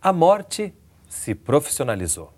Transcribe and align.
A 0.00 0.12
morte 0.12 0.72
se 1.08 1.34
profissionalizou. 1.34 2.32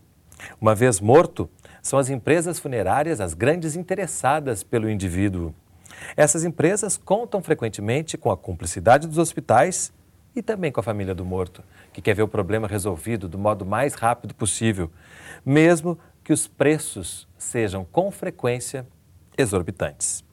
Uma 0.59 0.75
vez 0.75 0.99
morto, 0.99 1.47
são 1.83 1.99
as 1.99 2.09
empresas 2.09 2.59
funerárias 2.59 3.21
as 3.21 3.35
grandes 3.35 3.77
interessadas 3.77 4.63
pelo 4.63 4.89
indivíduo. 4.89 5.55
Essas 6.17 6.43
empresas 6.43 6.97
contam 6.97 7.43
frequentemente 7.43 8.17
com 8.17 8.31
a 8.31 8.37
cumplicidade 8.37 9.07
dos 9.07 9.19
hospitais 9.19 9.93
e 10.35 10.41
também 10.41 10.73
com 10.73 10.81
a 10.81 10.83
família 10.83 11.15
do 11.15 11.23
morto, 11.23 11.63
que 11.93 12.01
quer 12.01 12.15
ver 12.15 12.23
o 12.23 12.29
problema 12.29 12.67
resolvido 12.67 13.29
do 13.29 13.37
modo 13.37 13.67
mais 13.67 13.93
rápido 13.93 14.35
possível, 14.35 14.91
mesmo 15.45 15.99
que 16.25 16.33
os 16.33 16.49
preços 16.49 17.29
sejam 17.37 17.85
com 17.85 18.11
frequência 18.11 18.87
exorbitantes. 19.37 20.25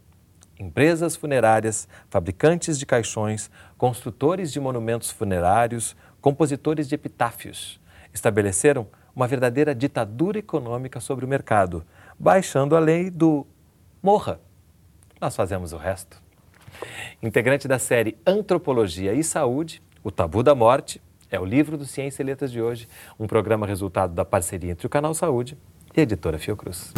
Empresas 0.59 1.15
funerárias, 1.15 1.87
fabricantes 2.09 2.79
de 2.79 2.85
caixões, 2.85 3.51
construtores 3.77 4.51
de 4.51 4.59
monumentos 4.59 5.11
funerários, 5.11 5.95
compositores 6.27 6.89
de 6.89 6.95
epitáfios 6.95 7.79
estabeleceram 8.13 8.87
uma 9.15 9.25
verdadeira 9.29 9.73
ditadura 9.73 10.37
econômica 10.37 10.99
sobre 10.99 11.23
o 11.23 11.27
mercado, 11.27 11.85
baixando 12.19 12.75
a 12.75 12.79
lei 12.79 13.09
do 13.09 13.47
morra. 14.03 14.37
Nós 15.21 15.37
fazemos 15.37 15.71
o 15.71 15.77
resto. 15.77 16.21
Integrante 17.23 17.65
da 17.65 17.79
série 17.79 18.17
Antropologia 18.27 19.13
e 19.13 19.23
Saúde, 19.23 19.81
O 20.03 20.11
Tabu 20.11 20.43
da 20.43 20.53
Morte, 20.53 21.01
é 21.31 21.39
o 21.39 21.45
livro 21.45 21.77
do 21.77 21.85
Ciência 21.85 22.21
e 22.21 22.25
Letras 22.25 22.51
de 22.51 22.61
hoje, 22.61 22.89
um 23.17 23.25
programa 23.25 23.65
resultado 23.65 24.13
da 24.13 24.25
parceria 24.25 24.71
entre 24.71 24.85
o 24.85 24.89
Canal 24.89 25.13
Saúde 25.13 25.57
e 25.95 26.01
a 26.01 26.03
editora 26.03 26.37
Fiocruz. 26.37 26.93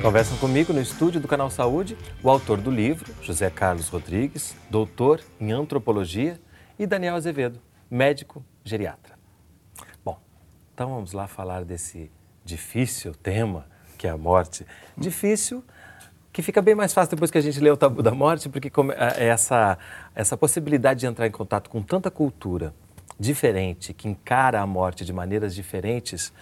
Conversam 0.00 0.38
comigo 0.38 0.72
no 0.72 0.80
estúdio 0.80 1.20
do 1.20 1.26
Canal 1.26 1.50
Saúde 1.50 1.98
o 2.22 2.30
autor 2.30 2.60
do 2.60 2.70
livro, 2.70 3.12
José 3.20 3.50
Carlos 3.50 3.88
Rodrigues, 3.88 4.54
doutor 4.70 5.20
em 5.40 5.50
antropologia, 5.50 6.40
e 6.78 6.86
Daniel 6.86 7.16
Azevedo, 7.16 7.60
médico 7.90 8.44
geriatra. 8.62 9.18
Bom, 10.04 10.20
então 10.72 10.90
vamos 10.90 11.12
lá 11.12 11.26
falar 11.26 11.64
desse 11.64 12.12
difícil 12.44 13.12
tema 13.12 13.66
que 13.98 14.06
é 14.06 14.10
a 14.10 14.16
morte. 14.16 14.64
Difícil 14.96 15.64
que 16.32 16.42
fica 16.42 16.62
bem 16.62 16.76
mais 16.76 16.94
fácil 16.94 17.10
depois 17.16 17.32
que 17.32 17.38
a 17.38 17.40
gente 17.40 17.58
lê 17.58 17.68
o 17.68 17.76
Tabu 17.76 18.00
da 18.00 18.12
Morte, 18.12 18.48
porque 18.48 18.70
essa, 19.16 19.76
essa 20.14 20.36
possibilidade 20.36 21.00
de 21.00 21.06
entrar 21.06 21.26
em 21.26 21.32
contato 21.32 21.68
com 21.68 21.82
tanta 21.82 22.08
cultura 22.08 22.72
diferente, 23.18 23.92
que 23.92 24.06
encara 24.06 24.60
a 24.60 24.66
morte 24.66 25.04
de 25.04 25.12
maneiras 25.12 25.52
diferentes, 25.52 26.32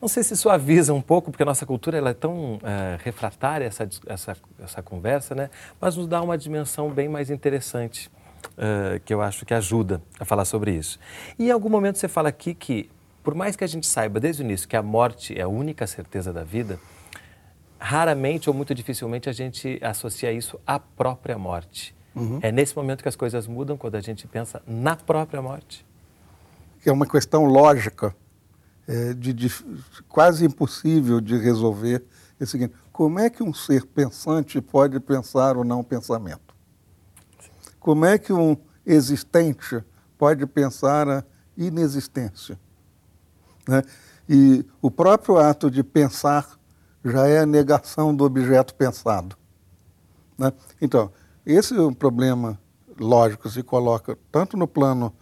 não 0.00 0.08
sei 0.08 0.22
se 0.22 0.36
suaviza 0.36 0.92
um 0.92 1.00
pouco, 1.00 1.30
porque 1.30 1.42
a 1.42 1.46
nossa 1.46 1.64
cultura 1.64 1.96
ela 1.96 2.10
é 2.10 2.14
tão 2.14 2.58
é, 2.62 2.98
refratária, 3.02 3.64
essa, 3.64 3.88
essa, 4.06 4.36
essa 4.62 4.82
conversa, 4.82 5.34
né? 5.34 5.50
mas 5.80 5.96
nos 5.96 6.06
dá 6.06 6.20
uma 6.20 6.36
dimensão 6.36 6.90
bem 6.90 7.08
mais 7.08 7.30
interessante, 7.30 8.10
uh, 8.52 9.00
que 9.04 9.14
eu 9.14 9.22
acho 9.22 9.46
que 9.46 9.54
ajuda 9.54 10.02
a 10.20 10.24
falar 10.24 10.44
sobre 10.44 10.72
isso. 10.72 10.98
E 11.38 11.48
em 11.48 11.50
algum 11.50 11.70
momento 11.70 11.98
você 11.98 12.08
fala 12.08 12.28
aqui 12.28 12.54
que, 12.54 12.90
por 13.22 13.34
mais 13.34 13.56
que 13.56 13.64
a 13.64 13.66
gente 13.66 13.86
saiba 13.86 14.20
desde 14.20 14.42
o 14.42 14.44
início 14.44 14.68
que 14.68 14.76
a 14.76 14.82
morte 14.82 15.36
é 15.36 15.42
a 15.42 15.48
única 15.48 15.86
certeza 15.86 16.30
da 16.30 16.44
vida, 16.44 16.78
raramente 17.78 18.50
ou 18.50 18.54
muito 18.54 18.74
dificilmente 18.74 19.28
a 19.30 19.32
gente 19.32 19.78
associa 19.82 20.30
isso 20.30 20.60
à 20.66 20.78
própria 20.78 21.38
morte. 21.38 21.94
Uhum. 22.14 22.38
É 22.42 22.52
nesse 22.52 22.76
momento 22.76 23.02
que 23.02 23.08
as 23.08 23.16
coisas 23.16 23.46
mudam, 23.46 23.76
quando 23.76 23.94
a 23.94 24.00
gente 24.00 24.26
pensa 24.26 24.62
na 24.66 24.96
própria 24.96 25.40
morte. 25.40 25.84
É 26.84 26.92
uma 26.92 27.06
questão 27.06 27.44
lógica 27.44 28.14
é, 28.86 29.12
de, 29.12 29.32
de, 29.32 29.52
quase 30.08 30.44
impossível 30.44 31.20
de 31.20 31.36
resolver 31.36 32.04
é 32.38 32.44
o 32.44 32.46
seguinte: 32.46 32.74
como 32.92 33.18
é 33.18 33.28
que 33.28 33.42
um 33.42 33.52
ser 33.52 33.84
pensante 33.86 34.60
pode 34.60 35.00
pensar 35.00 35.56
o 35.56 35.64
não 35.64 35.82
pensamento? 35.82 36.54
Como 37.80 38.04
é 38.04 38.18
que 38.18 38.32
um 38.32 38.56
existente 38.84 39.84
pode 40.18 40.46
pensar 40.46 41.08
a 41.08 41.24
inexistência? 41.56 42.58
Né? 43.68 43.82
E 44.28 44.64
o 44.80 44.90
próprio 44.90 45.38
ato 45.38 45.70
de 45.70 45.82
pensar 45.82 46.58
já 47.04 47.26
é 47.26 47.40
a 47.40 47.46
negação 47.46 48.14
do 48.14 48.24
objeto 48.24 48.74
pensado. 48.74 49.36
Né? 50.36 50.52
Então, 50.80 51.12
esse 51.44 51.76
é 51.76 51.80
um 51.80 51.94
problema 51.94 52.58
lógico 52.98 53.48
se 53.48 53.62
coloca 53.62 54.18
tanto 54.32 54.56
no 54.56 54.66
plano 54.66 55.12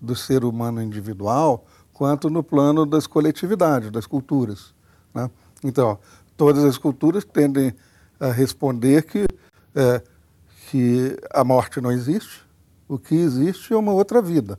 do 0.00 0.16
ser 0.16 0.44
humano 0.44 0.82
individual, 0.82 1.64
quanto 2.02 2.28
no 2.28 2.42
plano 2.42 2.84
das 2.84 3.06
coletividades, 3.06 3.88
das 3.88 4.06
culturas. 4.06 4.74
Né? 5.14 5.30
Então, 5.62 5.96
todas 6.36 6.64
as 6.64 6.76
culturas 6.76 7.24
tendem 7.24 7.72
a 8.18 8.32
responder 8.32 9.04
que, 9.04 9.24
é, 9.72 10.02
que 10.68 11.16
a 11.32 11.44
morte 11.44 11.80
não 11.80 11.92
existe, 11.92 12.42
o 12.88 12.98
que 12.98 13.14
existe 13.14 13.72
é 13.72 13.76
uma 13.76 13.92
outra 13.92 14.20
vida. 14.20 14.58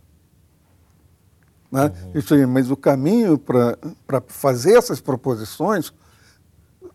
Né? 1.70 1.88
Uhum. 1.88 2.12
Isso 2.16 2.34
aí, 2.34 2.46
mas 2.46 2.72
o 2.72 2.78
caminho 2.78 3.38
para 3.38 4.24
fazer 4.28 4.78
essas 4.78 5.02
proposições 5.02 5.92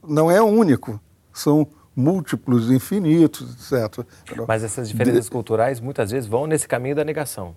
não 0.03 0.31
é 0.31 0.41
único, 0.41 0.99
são 1.31 1.69
múltiplos, 1.95 2.71
infinitos, 2.71 3.71
etc. 3.71 4.03
Mas 4.47 4.65
essas 4.65 4.89
diferenças 4.89 5.27
De... 5.27 5.31
culturais 5.31 5.79
muitas 5.79 6.11
vezes 6.11 6.27
vão 6.27 6.47
nesse 6.47 6.67
caminho 6.67 6.97
da 6.97 7.05
negação. 7.05 7.55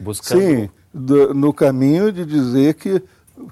Buscando... 0.00 0.40
Sim, 0.40 0.70
do, 0.92 1.32
no 1.34 1.52
caminho 1.52 2.10
de 2.12 2.24
dizer 2.24 2.74
que, 2.74 3.02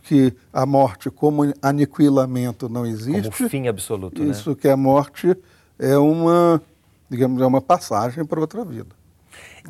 que 0.03 0.35
a 0.53 0.67
morte 0.67 1.11
como 1.11 1.53
aniquilamento 1.63 2.69
não 2.69 2.85
existe. 2.85 3.31
Como 3.31 3.49
fim 3.49 3.69
absoluto, 3.69 4.23
né? 4.23 4.31
Isso 4.31 4.51
né? 4.51 4.57
que 4.61 4.69
a 4.69 4.77
morte 4.77 5.37
é 5.79 5.97
uma, 5.97 6.61
digamos, 7.09 7.41
é 7.41 7.47
uma 7.47 7.61
passagem 7.61 8.25
para 8.25 8.41
outra 8.41 8.65
vida. 8.65 8.97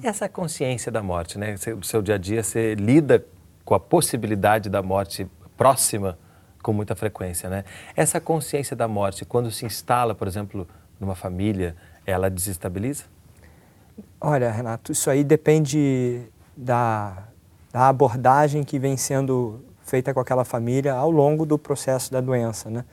E 0.02 0.06
essa 0.06 0.28
consciência 0.28 0.90
da 0.90 1.02
morte, 1.02 1.38
né? 1.38 1.56
O 1.78 1.84
seu 1.84 2.00
dia 2.00 2.14
a 2.14 2.18
dia, 2.18 2.42
você 2.42 2.74
lida 2.74 3.24
com 3.64 3.74
a 3.74 3.80
possibilidade 3.80 4.70
da 4.70 4.82
morte 4.82 5.26
próxima 5.56 6.16
com 6.62 6.72
muita 6.72 6.94
frequência, 6.94 7.48
né? 7.48 7.64
Essa 7.96 8.20
consciência 8.20 8.76
da 8.76 8.88
morte, 8.88 9.24
quando 9.24 9.50
se 9.50 9.66
instala, 9.66 10.14
por 10.14 10.26
exemplo, 10.26 10.66
numa 10.98 11.14
família, 11.14 11.76
ela 12.06 12.30
desestabiliza? 12.30 13.04
Olha, 14.20 14.50
Renato, 14.50 14.92
isso 14.92 15.10
aí 15.10 15.24
depende 15.24 16.28
da, 16.58 17.28
da 17.72 17.88
abordagem 17.88 18.64
que 18.64 18.78
vem 18.78 18.96
sendo 18.96 19.60
feita 19.82 20.12
com 20.12 20.18
aquela 20.18 20.44
família 20.44 20.92
ao 20.92 21.10
longo 21.10 21.46
do 21.46 21.56
processo 21.56 22.10
da 22.10 22.20
doença. 22.20 22.68
Né? 22.68 22.84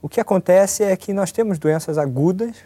O 0.00 0.08
que 0.08 0.20
acontece 0.20 0.84
é 0.84 0.96
que 0.96 1.12
nós 1.12 1.32
temos 1.32 1.58
doenças 1.58 1.98
agudas 1.98 2.56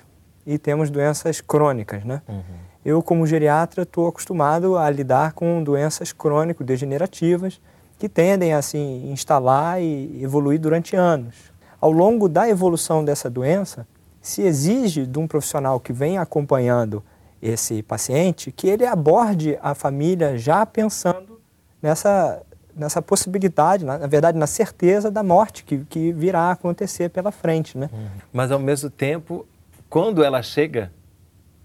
e 0.46 0.58
temos 0.58 0.90
doenças 0.90 1.40
crônicas. 1.40 2.04
Né? 2.04 2.20
Uhum. 2.28 2.42
Eu, 2.84 3.02
como 3.02 3.26
geriatra, 3.26 3.82
estou 3.82 4.06
acostumado 4.06 4.76
a 4.76 4.88
lidar 4.90 5.32
com 5.32 5.62
doenças 5.62 6.12
crônico-degenerativas 6.12 7.60
que 7.98 8.08
tendem 8.08 8.52
a 8.52 8.62
se 8.62 8.78
instalar 8.78 9.80
e 9.80 10.22
evoluir 10.22 10.60
durante 10.60 10.96
anos. 10.96 11.34
Ao 11.80 11.90
longo 11.90 12.28
da 12.28 12.48
evolução 12.48 13.04
dessa 13.04 13.30
doença, 13.30 13.86
se 14.20 14.42
exige 14.42 15.06
de 15.06 15.18
um 15.18 15.26
profissional 15.26 15.80
que 15.80 15.92
vem 15.92 16.18
acompanhando 16.18 17.02
esse 17.40 17.82
paciente 17.82 18.52
que 18.52 18.68
ele 18.68 18.84
aborde 18.84 19.58
a 19.62 19.74
família 19.74 20.36
já 20.36 20.66
pensando 20.66 21.40
nessa, 21.80 22.42
nessa 22.76 23.00
possibilidade, 23.00 23.84
na, 23.84 23.98
na 23.98 24.06
verdade, 24.06 24.36
na 24.36 24.46
certeza 24.46 25.10
da 25.10 25.22
morte 25.22 25.64
que, 25.64 25.84
que 25.86 26.12
virá 26.12 26.40
a 26.40 26.50
acontecer 26.52 27.08
pela 27.08 27.32
frente. 27.32 27.78
Né? 27.78 27.88
Uhum. 27.92 28.08
Mas, 28.32 28.50
ao 28.50 28.58
mesmo 28.58 28.90
tempo, 28.90 29.46
quando 29.88 30.22
ela 30.22 30.42
chega, 30.42 30.92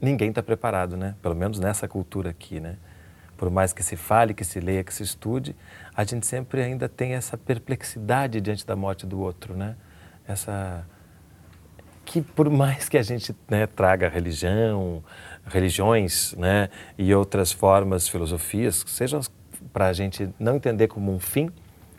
ninguém 0.01 0.29
está 0.29 0.41
preparado, 0.41 0.95
né? 0.95 1.15
pelo 1.21 1.35
menos 1.35 1.59
nessa 1.59 1.87
cultura 1.87 2.29
aqui. 2.29 2.59
Né? 2.59 2.77
Por 3.35 3.49
mais 3.49 3.73
que 3.73 3.83
se 3.83 3.97
fale, 3.97 4.33
que 4.33 4.45
se 4.45 4.59
leia, 4.61 4.83
que 4.83 4.93
se 4.93 5.03
estude, 5.03 5.55
a 5.93 6.03
gente 6.05 6.25
sempre 6.25 6.61
ainda 6.61 6.87
tem 6.87 7.13
essa 7.13 7.37
perplexidade 7.37 8.39
diante 8.39 8.65
da 8.65 8.75
morte 8.75 9.05
do 9.05 9.19
outro. 9.19 9.55
Né? 9.55 9.75
Essa 10.25 10.85
que 12.05 12.21
por 12.21 12.49
mais 12.49 12.87
que 12.87 12.97
a 12.97 13.01
gente 13.01 13.35
né, 13.49 13.65
traga 13.65 14.07
religião, 14.07 15.03
religiões 15.45 16.33
né, 16.37 16.69
e 16.97 17.13
outras 17.13 17.51
formas, 17.51 18.07
filosofias, 18.07 18.83
sejam 18.87 19.21
para 19.71 19.87
a 19.87 19.93
gente 19.93 20.29
não 20.39 20.55
entender 20.55 20.87
como 20.87 21.13
um 21.13 21.19
fim, 21.19 21.49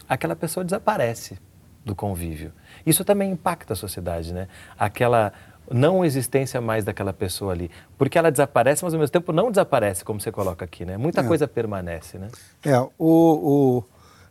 aquela 0.08 0.34
pessoa 0.36 0.64
desaparece 0.64 1.38
do 1.84 1.94
convívio. 1.94 2.52
Isso 2.84 3.04
também 3.04 3.30
impacta 3.30 3.72
a 3.72 3.76
sociedade, 3.76 4.32
né? 4.32 4.48
Aquela 4.78 5.32
não 5.70 6.04
existência 6.04 6.60
mais 6.60 6.84
daquela 6.84 7.12
pessoa 7.12 7.52
ali, 7.52 7.70
porque 7.98 8.16
ela 8.16 8.30
desaparece, 8.30 8.84
mas 8.84 8.94
ao 8.94 9.00
mesmo 9.00 9.12
tempo 9.12 9.32
não 9.32 9.50
desaparece, 9.50 10.04
como 10.04 10.20
você 10.20 10.30
coloca 10.30 10.64
aqui, 10.64 10.84
né? 10.84 10.96
Muita 10.96 11.20
é. 11.20 11.24
coisa 11.24 11.46
permanece, 11.48 12.18
né? 12.18 12.28
É, 12.64 12.78
o, 12.78 12.90
o 12.98 13.84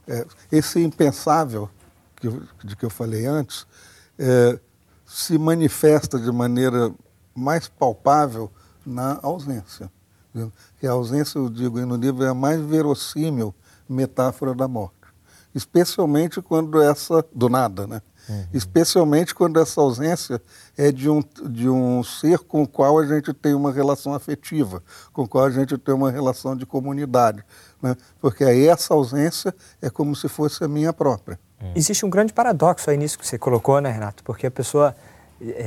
é, 0.08 0.26
esse 0.52 0.82
impensável 0.84 1.70
que, 2.16 2.30
de 2.64 2.76
que 2.76 2.86
eu 2.86 2.90
falei 2.90 3.26
antes 3.26 3.66
é, 4.18 4.60
se 5.06 5.38
manifesta 5.38 6.20
de 6.20 6.32
maneira 6.32 6.92
mais 7.34 7.68
palpável 7.68 8.52
na 8.86 9.20
ausência. 9.22 9.92
Que 10.80 10.86
a 10.86 10.92
ausência, 10.92 11.40
eu 11.40 11.50
digo 11.50 11.80
no 11.86 11.96
livro, 11.96 12.24
é 12.24 12.30
a 12.30 12.34
mais 12.34 12.60
verossímil 12.60 13.56
metáfora 13.88 14.54
da 14.54 14.68
morte. 14.68 14.96
Especialmente 15.54 16.42
quando 16.42 16.82
essa, 16.82 17.26
do 17.34 17.48
nada, 17.48 17.88
né? 17.88 18.02
Uhum. 18.28 18.46
Especialmente 18.54 19.36
quando 19.36 19.60
essa 19.60 19.80
ausência 19.80 20.42
é 20.76 20.92
de 20.92 21.10
um, 21.10 21.24
de 21.48 21.70
um 21.70 22.04
ser 22.04 22.40
com 22.40 22.64
o 22.64 22.68
qual 22.68 23.00
a 23.00 23.06
gente 23.06 23.32
tem 23.34 23.54
uma 23.54 23.72
relação 23.72 24.14
afetiva, 24.14 24.84
com 25.14 25.24
o 25.24 25.28
qual 25.28 25.46
a 25.46 25.52
gente 25.52 25.78
tem 25.78 25.94
uma 25.94 26.12
relação 26.12 26.56
de 26.56 26.66
comunidade. 26.66 27.44
Né? 27.82 27.96
Porque 28.20 28.44
aí 28.44 28.68
essa 28.68 28.94
ausência 28.94 29.56
é 29.82 29.90
como 29.90 30.16
se 30.16 30.28
fosse 30.28 30.64
a 30.64 30.68
minha 30.68 30.92
própria. 30.92 31.40
Uhum. 31.62 31.72
Existe 31.76 32.06
um 32.06 32.10
grande 32.10 32.34
paradoxo 32.34 32.90
aí 32.90 32.98
nisso 32.98 33.18
que 33.18 33.26
você 33.26 33.38
colocou, 33.38 33.80
né, 33.80 33.92
Renato? 33.92 34.24
Porque 34.24 34.48
a 34.48 34.52
pessoa 34.52 34.96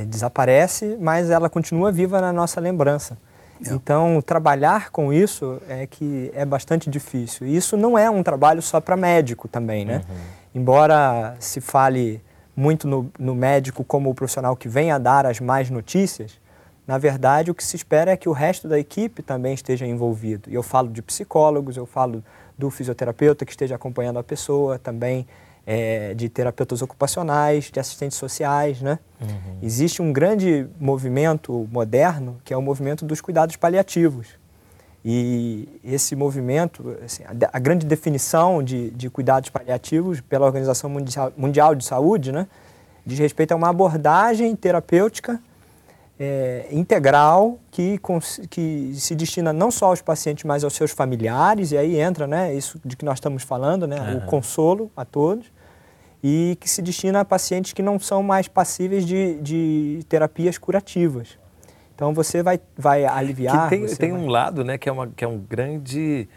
desaparece, 0.06 0.96
mas 1.00 1.30
ela 1.30 1.48
continua 1.48 1.92
viva 1.92 2.20
na 2.20 2.32
nossa 2.32 2.60
lembrança. 2.60 3.18
É. 3.64 3.72
Então, 3.72 4.22
trabalhar 4.22 4.90
com 4.90 5.12
isso 5.12 5.60
é 5.68 5.86
que 5.86 6.30
é 6.34 6.44
bastante 6.44 6.88
difícil. 6.88 7.46
E 7.46 7.56
isso 7.56 7.76
não 7.76 7.98
é 7.98 8.08
um 8.08 8.22
trabalho 8.22 8.62
só 8.62 8.80
para 8.80 8.96
médico 8.96 9.48
também, 9.48 9.84
né? 9.84 10.02
Uhum. 10.08 10.16
Embora 10.54 11.36
se 11.38 11.60
fale 11.60 12.22
muito 12.56 12.88
no, 12.88 13.10
no, 13.18 13.34
médico 13.34 13.84
como 13.84 14.10
o 14.10 14.14
profissional 14.14 14.56
que 14.56 14.68
vem 14.68 14.90
a 14.90 14.98
dar 14.98 15.26
as 15.26 15.38
mais 15.38 15.70
notícias, 15.70 16.40
na 16.86 16.98
verdade 16.98 17.50
o 17.50 17.54
que 17.54 17.62
se 17.62 17.76
espera 17.76 18.10
é 18.10 18.16
que 18.16 18.28
o 18.28 18.32
resto 18.32 18.66
da 18.66 18.78
equipe 18.78 19.22
também 19.22 19.54
esteja 19.54 19.86
envolvido. 19.86 20.50
E 20.50 20.54
eu 20.54 20.62
falo 20.62 20.88
de 20.88 21.00
psicólogos, 21.00 21.76
eu 21.76 21.86
falo 21.86 22.24
do 22.56 22.70
fisioterapeuta 22.70 23.44
que 23.44 23.52
esteja 23.52 23.76
acompanhando 23.76 24.18
a 24.18 24.24
pessoa, 24.24 24.78
também 24.78 25.26
é, 25.70 26.14
de 26.14 26.30
terapeutas 26.30 26.80
ocupacionais, 26.80 27.70
de 27.70 27.78
assistentes 27.78 28.16
sociais, 28.16 28.80
né? 28.80 28.98
Uhum. 29.20 29.58
Existe 29.62 30.00
um 30.00 30.10
grande 30.14 30.66
movimento 30.80 31.68
moderno 31.70 32.40
que 32.42 32.54
é 32.54 32.56
o 32.56 32.62
movimento 32.62 33.04
dos 33.04 33.20
cuidados 33.20 33.54
paliativos. 33.54 34.28
E 35.04 35.68
esse 35.84 36.16
movimento, 36.16 36.96
assim, 37.04 37.22
a, 37.24 37.50
a, 37.52 37.58
grande 37.58 37.84
definição 37.84 38.62
de, 38.62 38.88
de, 38.92 39.10
cuidados 39.10 39.50
paliativos 39.50 40.22
pela 40.22 40.46
Organização 40.46 40.88
Mundial, 40.88 41.32
Mundial 41.36 41.74
de 41.74 41.84
Saúde, 41.84 42.32
né, 42.32 42.46
diz 43.04 43.18
respeito 43.18 43.52
a 43.52 43.56
uma 43.56 43.68
abordagem 43.68 44.56
terapêutica 44.56 45.38
é, 46.18 46.66
integral 46.70 47.58
que, 47.70 48.00
que 48.48 48.92
se 48.94 49.14
destina 49.14 49.52
não 49.52 49.70
só 49.70 49.86
aos 49.86 50.00
pacientes, 50.00 50.44
mas 50.44 50.64
aos 50.64 50.72
seus 50.72 50.92
familiares, 50.92 51.72
e 51.72 51.76
aí 51.76 52.00
entra 52.00 52.26
né, 52.26 52.54
isso 52.54 52.80
de 52.82 52.96
que 52.96 53.04
nós 53.04 53.18
estamos 53.18 53.42
falando, 53.42 53.86
né, 53.86 54.00
uhum. 54.00 54.16
o 54.16 54.20
consolo 54.22 54.90
a 54.96 55.04
todos, 55.04 55.57
e 56.22 56.56
que 56.60 56.68
se 56.68 56.82
destina 56.82 57.20
a 57.20 57.24
pacientes 57.24 57.72
que 57.72 57.82
não 57.82 57.98
são 57.98 58.22
mais 58.22 58.48
passíveis 58.48 59.06
de, 59.06 59.40
de 59.40 60.00
terapias 60.08 60.58
curativas. 60.58 61.38
Então 61.94 62.14
você 62.14 62.42
vai, 62.42 62.60
vai 62.76 63.04
aliviar. 63.04 63.68
Que 63.68 63.76
tem 63.76 63.86
tem 63.96 64.12
vai... 64.12 64.20
um 64.20 64.28
lado 64.28 64.64
né, 64.64 64.78
que, 64.78 64.88
é 64.88 64.92
uma, 64.92 65.08
que 65.08 65.24
é 65.24 65.28
um 65.28 65.38
grande 65.38 66.28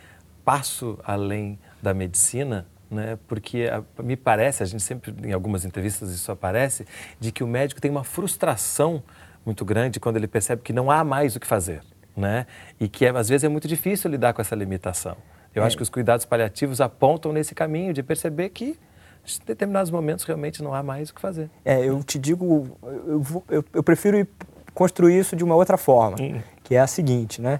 passo 0.43 0.97
além 1.03 1.59
da 1.81 1.93
medicina, 1.93 2.65
né? 2.89 3.17
porque 3.27 3.69
a, 3.71 3.83
me 4.01 4.15
parece, 4.15 4.63
a 4.63 4.65
gente 4.65 4.83
sempre, 4.83 5.13
em 5.23 5.33
algumas 5.33 5.65
entrevistas 5.65 6.11
isso 6.11 6.31
aparece, 6.31 6.85
de 7.19 7.31
que 7.31 7.43
o 7.43 7.47
médico 7.47 7.79
tem 7.79 7.91
uma 7.91 8.03
frustração 8.03 9.03
muito 9.45 9.63
grande 9.63 9.99
quando 9.99 10.17
ele 10.17 10.27
percebe 10.27 10.61
que 10.61 10.73
não 10.73 10.91
há 10.91 11.03
mais 11.03 11.35
o 11.35 11.39
que 11.39 11.47
fazer. 11.47 11.81
Né? 12.15 12.45
E 12.79 12.89
que 12.89 13.05
é, 13.05 13.09
às 13.09 13.29
vezes 13.29 13.43
é 13.43 13.47
muito 13.47 13.67
difícil 13.67 14.11
lidar 14.11 14.33
com 14.33 14.41
essa 14.41 14.55
limitação. 14.55 15.15
Eu 15.55 15.63
é. 15.63 15.65
acho 15.65 15.77
que 15.77 15.83
os 15.83 15.89
cuidados 15.89 16.25
paliativos 16.25 16.81
apontam 16.81 17.31
nesse 17.31 17.53
caminho 17.53 17.93
de 17.93 18.03
perceber 18.03 18.49
que 18.49 18.77
em 19.25 19.45
determinados 19.45 19.91
momentos 19.91 20.25
realmente 20.25 20.63
não 20.63 20.73
há 20.73 20.83
mais 20.83 21.09
o 21.09 21.13
que 21.13 21.21
fazer. 21.21 21.49
É, 21.63 21.83
eu 21.83 22.03
te 22.03 22.17
digo, 22.17 22.67
eu, 22.83 23.43
eu, 23.49 23.65
eu 23.73 23.83
prefiro 23.83 24.27
construir 24.73 25.19
isso 25.19 25.35
de 25.35 25.43
uma 25.43 25.55
outra 25.55 25.77
forma, 25.77 26.17
hum. 26.19 26.41
que 26.63 26.75
é 26.75 26.79
a 26.79 26.87
seguinte, 26.87 27.41
né? 27.41 27.59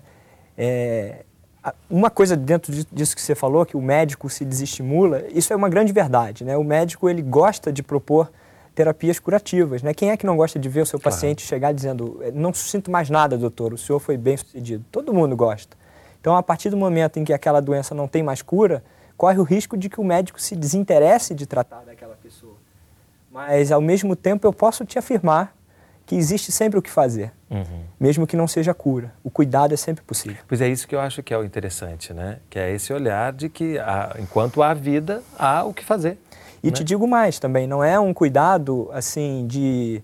É, 0.57 1.23
uma 1.89 2.09
coisa 2.09 2.35
dentro 2.35 2.73
disso 2.91 3.15
que 3.15 3.21
você 3.21 3.35
falou, 3.35 3.65
que 3.65 3.77
o 3.77 3.81
médico 3.81 4.29
se 4.29 4.43
desestimula, 4.43 5.23
isso 5.31 5.53
é 5.53 5.55
uma 5.55 5.69
grande 5.69 5.93
verdade, 5.93 6.43
né? 6.43 6.57
O 6.57 6.63
médico 6.63 7.07
ele 7.09 7.21
gosta 7.21 7.71
de 7.71 7.83
propor 7.83 8.31
terapias 8.73 9.19
curativas, 9.19 9.83
né? 9.83 9.93
Quem 9.93 10.09
é 10.09 10.17
que 10.17 10.25
não 10.25 10.35
gosta 10.35 10.57
de 10.57 10.67
ver 10.67 10.81
o 10.81 10.85
seu 10.85 10.99
claro. 10.99 11.15
paciente 11.15 11.41
chegar 11.43 11.71
dizendo, 11.73 12.19
não 12.33 12.53
sinto 12.53 12.89
mais 12.89 13.09
nada, 13.09 13.37
doutor, 13.37 13.73
o 13.73 13.77
senhor 13.77 13.99
foi 13.99 14.17
bem 14.17 14.37
sucedido? 14.37 14.83
Todo 14.91 15.13
mundo 15.13 15.35
gosta. 15.35 15.77
Então, 16.19 16.35
a 16.35 16.43
partir 16.43 16.69
do 16.69 16.77
momento 16.77 17.17
em 17.17 17.23
que 17.23 17.33
aquela 17.33 17.59
doença 17.59 17.93
não 17.93 18.07
tem 18.07 18.23
mais 18.23 18.41
cura, 18.41 18.83
corre 19.21 19.37
o 19.37 19.43
risco 19.43 19.77
de 19.77 19.87
que 19.87 20.01
o 20.01 20.03
médico 20.03 20.41
se 20.41 20.55
desinteresse 20.55 21.35
de 21.35 21.45
tratar 21.45 21.83
daquela 21.85 22.15
pessoa. 22.15 22.55
Mas, 23.31 23.71
ao 23.71 23.79
mesmo 23.79 24.15
tempo, 24.15 24.47
eu 24.47 24.51
posso 24.51 24.83
te 24.83 24.97
afirmar 24.97 25.55
que 26.07 26.15
existe 26.15 26.51
sempre 26.51 26.79
o 26.79 26.81
que 26.81 26.89
fazer, 26.89 27.31
uhum. 27.47 27.83
mesmo 27.99 28.25
que 28.25 28.35
não 28.35 28.47
seja 28.47 28.73
cura. 28.73 29.13
O 29.23 29.29
cuidado 29.29 29.75
é 29.75 29.77
sempre 29.77 30.03
possível. 30.03 30.43
Pois 30.47 30.59
é 30.59 30.67
isso 30.67 30.87
que 30.87 30.95
eu 30.95 30.99
acho 30.99 31.21
que 31.21 31.31
é 31.35 31.37
o 31.37 31.43
interessante, 31.43 32.11
né? 32.11 32.39
Que 32.49 32.57
é 32.57 32.71
esse 32.73 32.91
olhar 32.91 33.31
de 33.31 33.47
que, 33.47 33.77
há, 33.77 34.15
enquanto 34.17 34.63
há 34.63 34.73
vida, 34.73 35.21
há 35.37 35.65
o 35.65 35.71
que 35.71 35.85
fazer. 35.85 36.17
E 36.63 36.67
né? 36.67 36.73
te 36.73 36.83
digo 36.83 37.07
mais 37.07 37.37
também, 37.37 37.67
não 37.67 37.83
é 37.83 37.99
um 37.99 38.15
cuidado 38.15 38.89
assim 38.91 39.45
de 39.45 40.01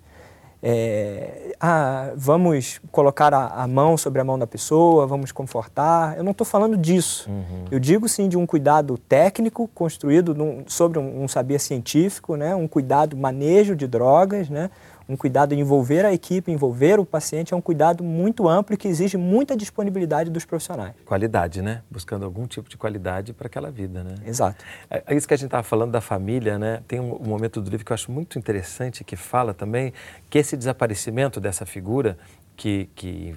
é, 0.62 1.56
ah, 1.60 2.12
vamos 2.16 2.80
colocar 2.92 3.34
a, 3.34 3.64
a, 3.64 3.68
mão 3.68 3.96
sobre 3.96 4.20
a 4.20 4.24
mão 4.24 4.40
da 4.40 4.48
pessoa, 4.48 5.06
vamos 5.06 5.32
confortar. 5.32 6.18
Eu 6.18 6.24
não 6.24 6.32
estou 6.32 6.46
falando 6.46 6.76
disso. 6.76 7.30
Uhum. 7.30 7.66
Eu 7.70 7.80
digo 7.80 8.10
sim 8.10 8.28
de 8.28 8.38
um 8.38 8.46
cuidado 8.46 8.98
técnico 8.98 9.70
construído 9.74 10.34
num, 10.34 10.64
sobre 10.68 10.98
um, 10.98 11.24
um, 11.24 11.28
saber 11.28 11.60
científico, 11.60 12.36
né? 12.36 12.56
um 12.56 12.68
cuidado 12.68 13.16
manejo 13.16 13.76
de 13.76 13.88
drogas, 13.88 14.50
né? 14.50 14.70
Um 15.08 15.16
cuidado 15.16 15.54
em 15.54 15.60
envolver 15.60 16.06
a 16.06 16.14
equipe, 16.14 16.52
envolver 16.52 17.00
o 17.00 17.06
paciente, 17.06 17.54
é 17.54 17.58
um 17.58 17.62
cuidado 17.62 18.04
muito 18.04 18.48
amplo 18.48 18.74
e 18.74 18.78
que 18.78 18.88
exige 18.88 19.18
muita 19.18 19.56
disponibilidade 19.56 20.30
dos 20.30 20.46
profissionais. 20.46 20.94
Qualidade, 21.06 21.62
né? 21.62 21.82
Buscando 21.90 22.26
algum 22.26 22.46
tipo 22.46 22.70
de 22.70 22.78
qualidade 22.78 23.34
para 23.34 23.48
aquela 23.48 23.72
vida, 23.72 24.04
né? 24.04 24.16
Exato. 24.26 24.64
É, 24.90 25.04
é, 25.08 25.16
isso 25.16 25.28
que 25.28 25.34
a 25.34 25.38
gente 25.38 25.48
estava 25.48 25.64
falando 25.64 25.92
da 25.92 26.02
família, 26.02 26.60
né? 26.60 26.82
Tem 26.88 27.00
um, 27.00 27.16
um, 27.16 27.28
momento 27.28 27.62
do 27.62 27.70
livro 27.70 27.86
que 27.86 27.92
eu 27.92 27.96
acho 27.96 28.12
muito 28.12 28.38
interessante 28.38 29.04
que 29.04 29.16
fala 29.16 29.54
também 29.54 29.94
que 30.30 30.38
esse 30.38 30.58
desaparecimento 30.58 31.40
dessa 31.40 31.66
figura 31.66 32.18
que 32.56 32.90
que 32.96 33.36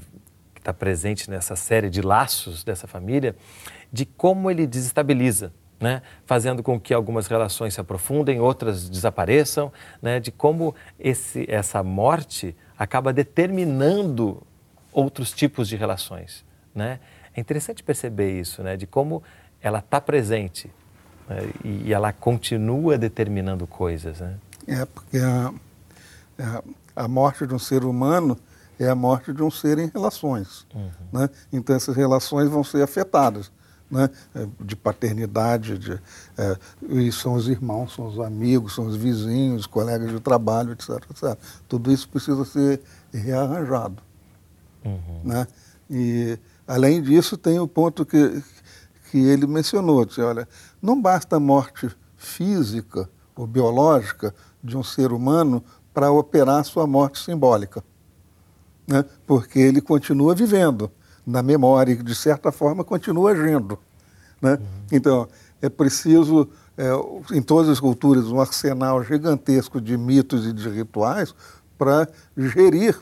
está 0.57 0.75
presente 0.75 1.31
nessa 1.31 1.57
série 1.57 1.89
de 1.89 2.03
laços 2.03 2.63
dessa 2.63 2.87
família, 2.87 3.35
de 3.91 4.05
como 4.05 4.51
ele 4.51 4.67
desestabiliza 4.67 5.53
né? 5.81 6.03
fazendo 6.27 6.63
com 6.63 6.79
que 6.79 6.93
algumas 6.93 7.27
relações 7.27 7.75
se 7.75 7.81
aprofundem, 7.81 8.39
outras 8.39 8.89
desapareçam, 8.89 9.73
né? 10.03 10.21
de 10.21 10.31
como 10.31 10.75
esse, 10.99 11.47
essa 11.51 11.83
morte 11.83 12.55
acaba 12.79 13.13
determinando 13.13 14.43
outros 14.93 15.33
tipos 15.33 15.67
de 15.67 15.77
relações. 15.77 16.45
Né? 16.75 17.01
É 17.35 17.41
interessante 17.41 17.83
perceber 17.83 18.39
isso, 18.39 18.63
né? 18.63 18.77
de 18.77 18.87
como 18.87 19.23
ela 19.63 19.79
está 19.79 20.01
presente 20.01 20.71
né? 21.29 21.51
e, 21.65 21.93
ela 21.93 22.13
continua 22.13 22.99
determinando 22.99 23.67
coisas. 23.67 24.21
Né? 24.21 24.37
É, 24.67 24.85
porque 24.85 25.17
a, 25.17 25.53
a, 26.39 27.05
a, 27.05 27.09
morte 27.09 27.47
de 27.47 27.55
um 27.55 27.59
ser 27.59 27.85
humano 27.85 28.39
é 28.79 28.89
a 28.89 28.95
morte 28.95 29.33
de 29.33 29.43
um 29.43 29.51
ser 29.51 29.79
em 29.79 29.89
relações. 29.89 30.67
Uhum. 30.75 31.29
Então 31.51 31.75
essas 31.75 31.97
relações 31.97 32.51
vão 32.51 32.63
ser 32.63 32.83
afetadas 32.83 33.51
né, 33.91 34.09
é, 34.35 34.47
de 34.61 34.77
paternidade, 34.77 35.77
de, 35.77 36.01
é, 36.39 36.57
e 36.89 37.11
são 37.11 37.35
os 37.35 37.49
irmãos, 37.49 37.93
são 37.95 38.07
os 38.07 38.21
amigos, 38.21 38.75
são 38.75 38.87
os 38.87 38.95
vizinhos, 38.95 39.63
os 39.63 39.67
colegas 39.67 40.11
de 40.11 40.21
trabalho, 40.21 40.73
etc, 40.73 40.91
etc. 41.11 41.37
Tudo 41.69 41.91
isso 41.91 42.09
precisa 42.09 42.45
ser 42.45 42.81
rearranjado. 43.13 44.03
Uhum. 44.85 45.21
Né? 45.25 45.47
E, 45.91 46.39
além 46.67 47.03
disso, 47.03 47.37
tem 47.37 47.59
o 47.59 47.67
ponto 47.67 48.07
que, 48.07 48.43
que 49.11 49.19
ele 49.19 49.47
mencionou, 49.47 50.05
disse, 50.05 50.21
olha, 50.21 50.49
não 50.81 51.01
basta 51.01 51.37
a 51.37 51.41
morte 51.41 51.91
física 52.17 53.11
ou 53.35 53.47
biológica 53.47 54.33
de 54.63 54.77
um 54.77 54.85
ser 54.85 55.13
humano 55.13 55.65
para 55.93 56.13
operar 56.13 56.65
sua 56.65 56.87
morte 56.87 57.19
simbólica, 57.19 57.83
né? 58.87 59.05
porque 59.27 59.59
ele 59.59 59.81
continua 59.81 60.35
vivendo 60.35 60.91
na 61.31 61.43
memória 61.43 61.93
e, 61.93 62.03
de 62.03 62.15
certa 62.15 62.51
forma, 62.53 62.85
continua 62.85 63.33
agindo. 63.33 63.79
Né? 64.41 64.53
Uhum. 64.53 64.59
Então, 64.93 65.29
é 65.63 65.69
preciso, 65.69 66.49
é, 66.77 66.91
em 67.37 67.43
todas 67.43 67.69
as 67.69 67.81
culturas, 67.81 68.27
um 68.27 68.41
arsenal 68.41 69.03
gigantesco 69.05 69.81
de 69.81 69.97
mitos 69.97 70.47
e 70.47 70.53
de 70.53 70.69
rituais 70.69 71.35
para 71.79 72.09
gerir 72.37 72.99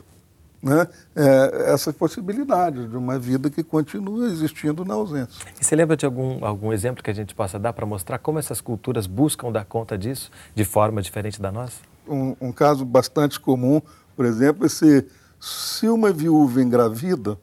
né, 0.61 0.87
é, 1.15 1.73
essa 1.73 1.93
possibilidade 1.93 2.87
de 2.87 2.97
uma 2.97 3.17
vida 3.17 3.49
que 3.49 3.63
continua 3.63 4.27
existindo 4.27 4.83
na 4.83 4.93
ausência. 4.93 5.45
E 5.59 5.63
você 5.63 5.75
lembra 5.75 5.95
de 5.95 6.05
algum, 6.05 6.43
algum 6.45 6.73
exemplo 6.73 7.03
que 7.03 7.09
a 7.09 7.13
gente 7.13 7.33
possa 7.33 7.57
dar 7.57 7.73
para 7.73 7.85
mostrar 7.85 8.19
como 8.19 8.39
essas 8.39 8.59
culturas 8.59 9.07
buscam 9.07 9.51
dar 9.51 9.65
conta 9.65 9.97
disso 9.97 10.29
de 10.53 10.65
forma 10.65 11.01
diferente 11.01 11.41
da 11.41 11.51
nossa? 11.51 11.77
Um, 12.07 12.35
um 12.41 12.51
caso 12.51 12.83
bastante 12.83 13.39
comum, 13.39 13.81
por 14.15 14.25
exemplo, 14.25 14.65
é 14.65 14.69
se, 14.69 15.05
se 15.39 15.87
uma 15.87 16.11
viúva 16.11 16.61
engravida, 16.61 17.37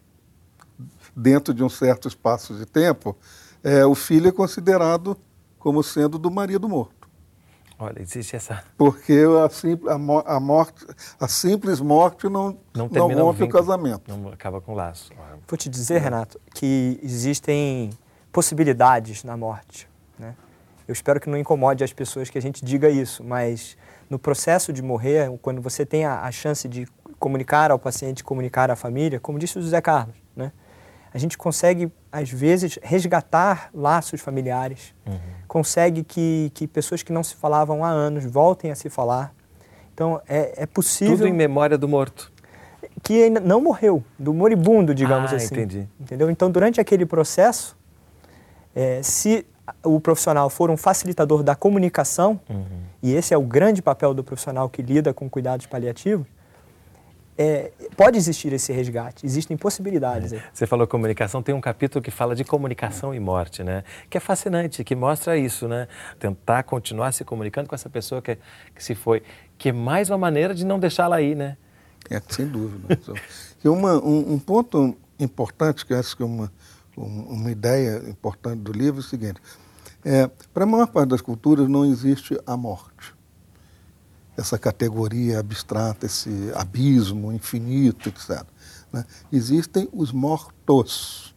dentro 1.17 1.55
de 1.55 1.65
um 1.65 1.69
certo 1.69 2.07
espaço 2.07 2.55
de 2.55 2.67
tempo, 2.67 3.17
é, 3.65 3.87
o 3.87 3.95
filho 3.95 4.29
é 4.29 4.33
considerado 4.33 5.17
como 5.59 5.83
sendo 5.83 6.19
do 6.19 6.31
marido 6.31 6.69
morto. 6.69 7.09
Olha, 7.79 8.01
existe 8.01 8.37
essa. 8.37 8.63
Porque 8.77 9.25
a, 9.45 9.49
simples, 9.49 9.91
a, 9.91 10.37
a 10.37 10.41
morte, 10.41 10.87
a 11.19 11.29
simples 11.29 11.81
morte 11.81 12.29
não, 12.29 12.59
não, 12.75 12.89
não 12.89 13.09
rompe 13.09 13.43
o, 13.43 13.47
o 13.47 13.49
casamento. 13.49 14.03
Não 14.09 14.29
acaba 14.31 14.61
com 14.61 14.73
o 14.73 14.75
laço. 14.75 15.11
Vou 15.49 15.57
te 15.57 15.69
dizer, 15.69 16.01
Renato, 16.01 16.41
que 16.55 16.99
existem 17.03 17.91
possibilidades 18.33 19.25
na 19.25 19.37
morte. 19.37 19.89
Né? 20.19 20.35
Eu 20.87 20.93
espero 20.93 21.21
que 21.21 21.29
não 21.29 21.37
incomode 21.37 21.83
as 21.83 21.93
pessoas 21.93 22.31
que 22.31 22.39
a 22.39 22.43
gente 22.43 22.65
diga 22.65 22.89
isso, 22.89 23.25
mas 23.25 23.77
no 24.09 24.19
processo 24.19 24.73
de 24.73 24.83
morrer, 24.83 25.31
quando 25.43 25.61
você 25.61 25.85
tem 25.85 26.05
a, 26.05 26.21
a 26.21 26.31
chance 26.31 26.69
de 26.69 26.87
comunicar 27.19 27.71
ao 27.71 27.79
paciente, 27.79 28.23
comunicar 28.23 28.71
à 28.71 28.77
família, 28.77 29.19
como 29.19 29.39
disse 29.39 29.59
o 29.59 29.63
José 29.63 29.81
Carlos, 29.81 30.17
né? 30.35 30.53
A 31.17 31.19
gente 31.19 31.39
consegue, 31.39 31.91
às 32.13 32.29
vezes, 32.29 32.79
resgatar 32.83 33.71
laços 33.73 34.21
familiares, 34.21 34.95
uhum. 35.07 35.19
consegue 35.49 36.05
que, 36.05 36.53
que 36.53 36.69
pessoas 36.69 37.03
que 37.03 37.11
não 37.11 37.25
se 37.25 37.35
falavam 37.37 37.83
há 37.83 37.89
anos 37.89 38.23
voltem 38.27 38.71
a 38.71 38.75
se 38.75 38.91
falar. 38.91 39.35
Então, 39.95 40.21
é, 40.29 40.65
é 40.65 40.67
possível... 40.67 41.17
Tudo 41.17 41.27
em 41.27 41.33
memória 41.33 41.79
do 41.79 41.89
morto. 41.89 42.31
Que 43.03 43.23
ainda 43.23 43.41
não 43.41 43.63
morreu, 43.63 44.05
do 44.19 44.35
moribundo, 44.35 44.95
digamos 44.95 45.33
ah, 45.33 45.37
assim. 45.37 45.55
entendi. 45.55 45.89
Entendeu? 45.99 46.29
Então, 46.29 46.51
durante 46.51 46.83
aquele 46.83 47.07
processo, 47.07 47.75
é, 48.75 49.03
se 49.03 49.47
o 49.83 49.99
profissional 49.99 50.51
for 50.51 50.71
um 50.71 50.77
facilitador 50.77 51.43
da 51.43 51.57
comunicação, 51.57 52.39
uhum. 52.47 52.67
e 53.03 53.15
esse 53.15 53.33
é 53.33 53.39
o 53.39 53.43
grande 53.43 53.81
papel 53.81 54.13
do 54.13 54.23
profissional 54.23 54.69
que 54.69 54.83
lida 54.83 55.15
com 55.15 55.31
cuidados 55.31 55.65
paliativos, 55.65 56.27
é, 57.39 57.71
pode 57.97 58.17
existir 58.17 58.53
esse 58.53 58.73
resgate, 58.73 59.27
existem 59.27 59.57
possibilidades. 59.57 60.33
É. 60.33 60.43
Você 60.53 60.67
falou 60.67 60.87
comunicação, 60.87 61.43
tem 61.43 61.55
um 61.55 61.61
capítulo 61.61 62.03
que 62.03 62.11
fala 62.11 62.35
de 62.35 62.45
comunicação 62.45 63.15
e 63.15 63.21
morte, 63.21 63.63
né? 63.63 63.85
Que 64.09 64.17
é 64.17 64.21
fascinante, 64.21 64.83
que 64.83 64.95
mostra 64.95 65.37
isso, 65.37 65.69
né? 65.69 65.87
Tentar 66.19 66.63
continuar 66.63 67.13
se 67.13 67.25
comunicando 67.25 67.69
com 67.69 67.75
essa 67.75 67.91
pessoa 67.91 68.23
que, 68.23 68.39
que 68.75 68.83
se 68.83 68.95
foi, 68.95 69.23
que 69.59 69.69
é 69.69 69.73
mais 69.73 70.09
uma 70.09 70.19
maneira 70.19 70.55
de 70.55 70.65
não 70.65 70.79
deixá-la 70.79 71.17
aí, 71.17 71.35
né? 71.35 71.57
É, 72.11 72.21
sem 72.29 72.47
dúvida. 72.47 72.99
e 73.63 73.69
uma, 73.69 73.95
um, 74.03 74.35
um, 74.35 74.39
ponto 74.39 74.97
importante, 75.19 75.85
que 75.85 75.93
acho 75.93 76.17
que 76.17 76.23
é 76.23 76.27
uma, 76.27 76.51
uma 76.97 77.51
ideia 77.51 78.03
importante 78.09 78.61
do 78.61 78.73
livro, 78.73 79.01
é 79.01 79.05
o 79.05 79.07
seguinte: 79.07 79.41
é, 80.05 80.31
para 80.55 80.65
a 80.65 80.67
maior 80.67 80.87
parte 80.87 81.11
das 81.11 81.21
culturas 81.21 81.69
não 81.69 81.85
existe 81.85 82.39
a 82.47 82.57
morte 82.57 83.16
essa 84.37 84.59
categoria 84.59 85.41
abstrata, 85.41 86.07
esse 86.07 86.31
abismo 86.55 87.33
infinito, 87.33 88.09
etc. 88.09 88.45
Né? 88.93 89.05
Existem 89.33 89.89
os 89.93 90.13
mortos. 90.13 91.35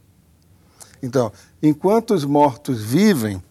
Então, 1.02 1.32
enquanto 1.64 2.14
os 2.14 2.26
mortos 2.26 2.82
vivem, 2.82 3.42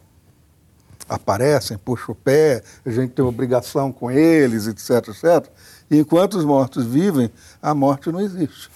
aparecem, 1.08 1.78
puxam 1.78 2.12
o 2.12 2.14
pé, 2.14 2.62
a 2.84 2.90
gente 2.90 3.12
tem 3.12 3.24
obrigação 3.24 3.90
com 3.90 4.10
eles, 4.10 4.66
etc, 4.66 5.08
etc. 5.08 5.50
Enquanto 5.90 6.34
os 6.34 6.44
mortos 6.44 6.84
vivem, 6.84 7.30
a 7.62 7.74
morte 7.74 8.12
não 8.12 8.20
existe. 8.20 8.70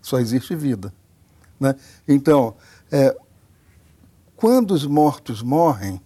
Só 0.00 0.18
existe 0.18 0.56
vida. 0.56 0.92
Né? 1.60 1.74
Então, 2.06 2.56
é, 2.90 3.14
quando 4.36 4.70
os 4.70 4.86
mortos 4.86 5.42
morrem, 5.42 6.00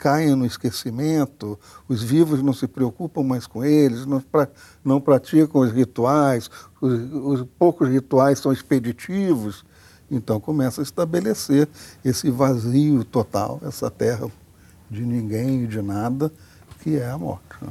caem 0.00 0.34
no 0.34 0.46
esquecimento, 0.46 1.58
os 1.86 2.02
vivos 2.02 2.42
não 2.42 2.54
se 2.54 2.66
preocupam 2.66 3.22
mais 3.22 3.46
com 3.46 3.62
eles, 3.62 4.06
não, 4.06 4.18
pra, 4.18 4.48
não 4.82 4.98
praticam 4.98 5.60
os 5.60 5.70
rituais, 5.70 6.50
os, 6.80 6.92
os, 7.12 7.46
poucos 7.58 7.86
rituais 7.90 8.38
são 8.38 8.50
expeditivos. 8.50 9.62
Então 10.10 10.40
começa 10.40 10.80
a 10.80 10.82
estabelecer 10.82 11.68
esse 12.02 12.30
vazio 12.30 13.04
total, 13.04 13.60
essa 13.62 13.90
terra 13.90 14.26
de 14.90 15.02
ninguém 15.02 15.64
e 15.64 15.66
de 15.66 15.82
nada, 15.82 16.32
que 16.80 16.96
é 16.96 17.08
a 17.10 17.18
morte. 17.18 17.44
Né? 17.60 17.68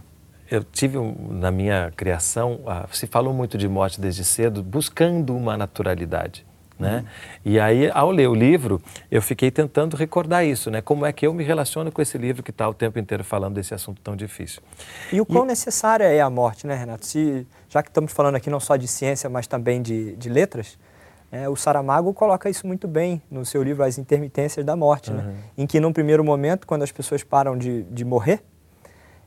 Eu 0.51 0.63
tive 0.63 0.97
na 1.31 1.49
minha 1.49 1.91
criação, 1.95 2.61
se 2.93 3.07
falou 3.07 3.33
muito 3.33 3.57
de 3.57 3.67
morte 3.67 3.99
desde 3.99 4.23
cedo, 4.23 4.61
buscando 4.61 5.35
uma 5.35 5.57
naturalidade. 5.57 6.45
Né? 6.79 6.99
Uhum. 6.99 7.51
E 7.51 7.59
aí, 7.59 7.91
ao 7.93 8.09
ler 8.09 8.29
o 8.29 8.33
livro, 8.33 8.81
eu 9.11 9.21
fiquei 9.21 9.51
tentando 9.51 9.97
recordar 9.97 10.45
isso, 10.45 10.71
né? 10.71 10.81
Como 10.81 11.05
é 11.05 11.11
que 11.11 11.27
eu 11.27 11.33
me 11.33 11.43
relaciono 11.43 11.91
com 11.91 12.01
esse 12.01 12.17
livro 12.17 12.41
que 12.41 12.51
está 12.51 12.69
o 12.69 12.73
tempo 12.73 12.97
inteiro 12.97 13.23
falando 13.23 13.55
desse 13.55 13.73
assunto 13.73 14.01
tão 14.01 14.15
difícil. 14.15 14.61
E 15.11 15.19
o 15.19 15.25
quão 15.25 15.43
e... 15.43 15.47
necessária 15.47 16.05
é 16.05 16.21
a 16.21 16.29
morte, 16.29 16.65
né, 16.65 16.75
Renato? 16.75 17.05
Se, 17.05 17.45
já 17.67 17.83
que 17.83 17.89
estamos 17.89 18.13
falando 18.13 18.35
aqui 18.35 18.49
não 18.49 18.59
só 18.61 18.77
de 18.77 18.87
ciência, 18.87 19.29
mas 19.29 19.45
também 19.45 19.81
de, 19.81 20.15
de 20.15 20.29
letras, 20.29 20.77
é, 21.31 21.47
o 21.49 21.55
Saramago 21.55 22.13
coloca 22.13 22.49
isso 22.49 22.65
muito 22.65 22.87
bem 22.87 23.21
no 23.29 23.45
seu 23.45 23.61
livro 23.61 23.83
As 23.83 23.97
Intermitências 23.97 24.65
da 24.65 24.75
Morte, 24.75 25.11
né? 25.11 25.21
uhum. 25.21 25.27
né? 25.27 25.35
Em 25.57 25.67
que, 25.67 25.79
num 25.79 25.91
primeiro 25.91 26.23
momento, 26.23 26.65
quando 26.65 26.83
as 26.83 26.91
pessoas 26.91 27.23
param 27.23 27.57
de, 27.57 27.83
de 27.83 28.05
morrer, 28.05 28.41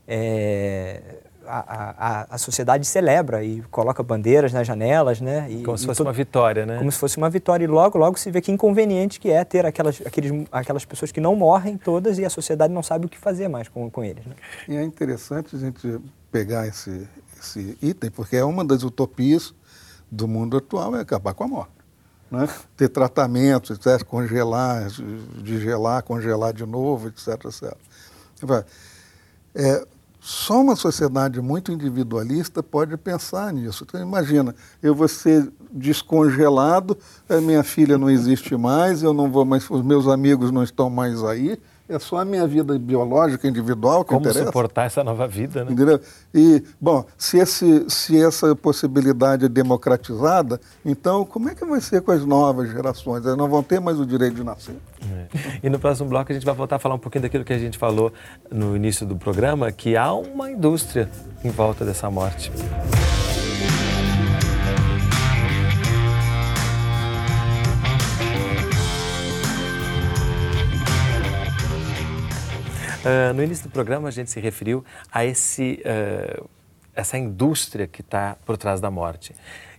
é, 0.08 1.00
a, 1.46 1.94
a, 1.98 2.26
a, 2.34 2.38
sociedade 2.38 2.86
celebra 2.86 3.44
e 3.44 3.62
coloca 3.70 4.02
bandeiras 4.02 4.52
nas 4.52 4.66
janelas, 4.66 5.20
né? 5.20 5.50
E, 5.50 5.62
como 5.62 5.76
se 5.76 5.86
fosse 5.86 6.02
uma 6.02 6.12
vitória, 6.12 6.66
né? 6.66 6.78
Como 6.78 6.90
se 6.90 6.98
fosse 6.98 7.16
uma 7.16 7.30
vitória. 7.30 7.64
E 7.64 7.66
logo, 7.66 7.98
logo 7.98 8.18
se 8.18 8.30
vê 8.30 8.40
que 8.40 8.52
inconveniente 8.52 9.18
que 9.20 9.30
é 9.30 9.44
ter 9.44 9.66
aquelas, 9.66 10.00
aqueles, 10.04 10.46
aquelas 10.50 10.84
pessoas 10.84 11.12
que 11.12 11.20
não 11.20 11.34
morrem 11.36 11.76
todas 11.76 12.18
e 12.18 12.24
a 12.24 12.30
sociedade 12.30 12.72
não 12.72 12.82
sabe 12.82 13.06
o 13.06 13.08
que 13.08 13.18
fazer 13.18 13.48
mais 13.48 13.68
com, 13.68 13.90
com 13.90 14.04
eles. 14.04 14.24
Né? 14.24 14.34
E 14.68 14.76
é 14.76 14.82
interessante 14.82 15.56
a 15.56 15.58
gente 15.58 16.00
pegar 16.30 16.66
esse, 16.66 17.08
esse 17.40 17.76
item, 17.82 18.10
porque 18.10 18.36
é 18.36 18.44
uma 18.44 18.64
das 18.64 18.82
utopias 18.82 19.54
do 20.10 20.28
mundo 20.28 20.56
atual, 20.56 20.94
é 20.96 21.00
acabar 21.00 21.34
com 21.34 21.44
a 21.44 21.48
morte. 21.48 21.72
Né? 22.30 22.48
Ter 22.76 22.88
tratamentos, 22.88 23.76
etc., 23.76 24.04
congelar, 24.04 24.88
gelar, 25.44 26.02
congelar 26.02 26.52
de 26.52 26.64
novo, 26.64 27.08
etc. 27.08 27.28
etc. 27.44 27.76
É, 29.54 29.86
só 30.24 30.60
uma 30.60 30.76
sociedade 30.76 31.40
muito 31.40 31.72
individualista 31.72 32.62
pode 32.62 32.96
pensar 32.96 33.52
nisso. 33.52 33.82
Então, 33.82 34.00
imagina, 34.00 34.54
eu 34.80 34.94
vou 34.94 35.08
ser 35.08 35.52
descongelado, 35.72 36.96
minha 37.42 37.64
filha 37.64 37.98
não 37.98 38.08
existe 38.08 38.56
mais, 38.56 39.02
eu 39.02 39.12
não 39.12 39.28
vou 39.28 39.44
mais, 39.44 39.68
os 39.68 39.82
meus 39.82 40.06
amigos 40.06 40.52
não 40.52 40.62
estão 40.62 40.88
mais 40.88 41.24
aí, 41.24 41.58
é 41.92 41.98
só 41.98 42.18
a 42.18 42.24
minha 42.24 42.46
vida 42.46 42.78
biológica, 42.78 43.46
individual 43.46 44.04
que 44.04 44.08
Como 44.08 44.20
interessa. 44.20 44.40
Como 44.40 44.48
suportar 44.48 44.86
essa 44.86 45.04
nova 45.04 45.26
vida, 45.26 45.64
né? 45.64 45.72
Entendeu? 45.72 46.00
E, 46.34 46.62
bom, 46.80 47.04
se, 47.16 47.38
esse, 47.38 47.84
se 47.88 48.22
essa 48.22 48.54
possibilidade 48.54 49.44
é 49.44 49.48
democratizada, 49.48 50.60
então 50.84 51.24
como 51.24 51.48
é 51.48 51.54
que 51.54 51.64
vai 51.64 51.80
ser 51.80 52.02
com 52.02 52.12
as 52.12 52.24
novas 52.24 52.70
gerações? 52.70 53.24
Elas 53.24 53.36
não 53.36 53.48
vão 53.48 53.62
ter 53.62 53.80
mais 53.80 53.98
o 53.98 54.06
direito 54.06 54.36
de 54.36 54.44
nascer. 54.44 54.76
É. 55.10 55.26
E 55.62 55.70
no 55.70 55.78
próximo 55.78 56.08
bloco 56.08 56.30
a 56.30 56.34
gente 56.34 56.44
vai 56.44 56.54
voltar 56.54 56.76
a 56.76 56.78
falar 56.78 56.94
um 56.94 56.98
pouquinho 56.98 57.22
daquilo 57.22 57.44
que 57.44 57.52
a 57.52 57.58
gente 57.58 57.78
falou 57.78 58.12
no 58.50 58.76
início 58.76 59.06
do 59.06 59.16
programa, 59.16 59.70
que 59.72 59.96
há 59.96 60.12
uma 60.12 60.50
indústria 60.50 61.10
em 61.44 61.50
volta 61.50 61.84
dessa 61.84 62.10
morte. 62.10 62.52
Uh, 73.02 73.34
no 73.34 73.42
início 73.42 73.68
do 73.68 73.72
programa, 73.72 74.08
a 74.08 74.10
gente 74.12 74.30
se 74.30 74.38
referiu 74.38 74.84
a 75.10 75.24
esse, 75.24 75.82
uh, 75.84 76.48
essa 76.94 77.18
indústria 77.18 77.86
que 77.86 78.00
está 78.00 78.36
por 78.44 78.56
trás 78.56 78.80
da 78.80 78.90
morte. 78.90 79.34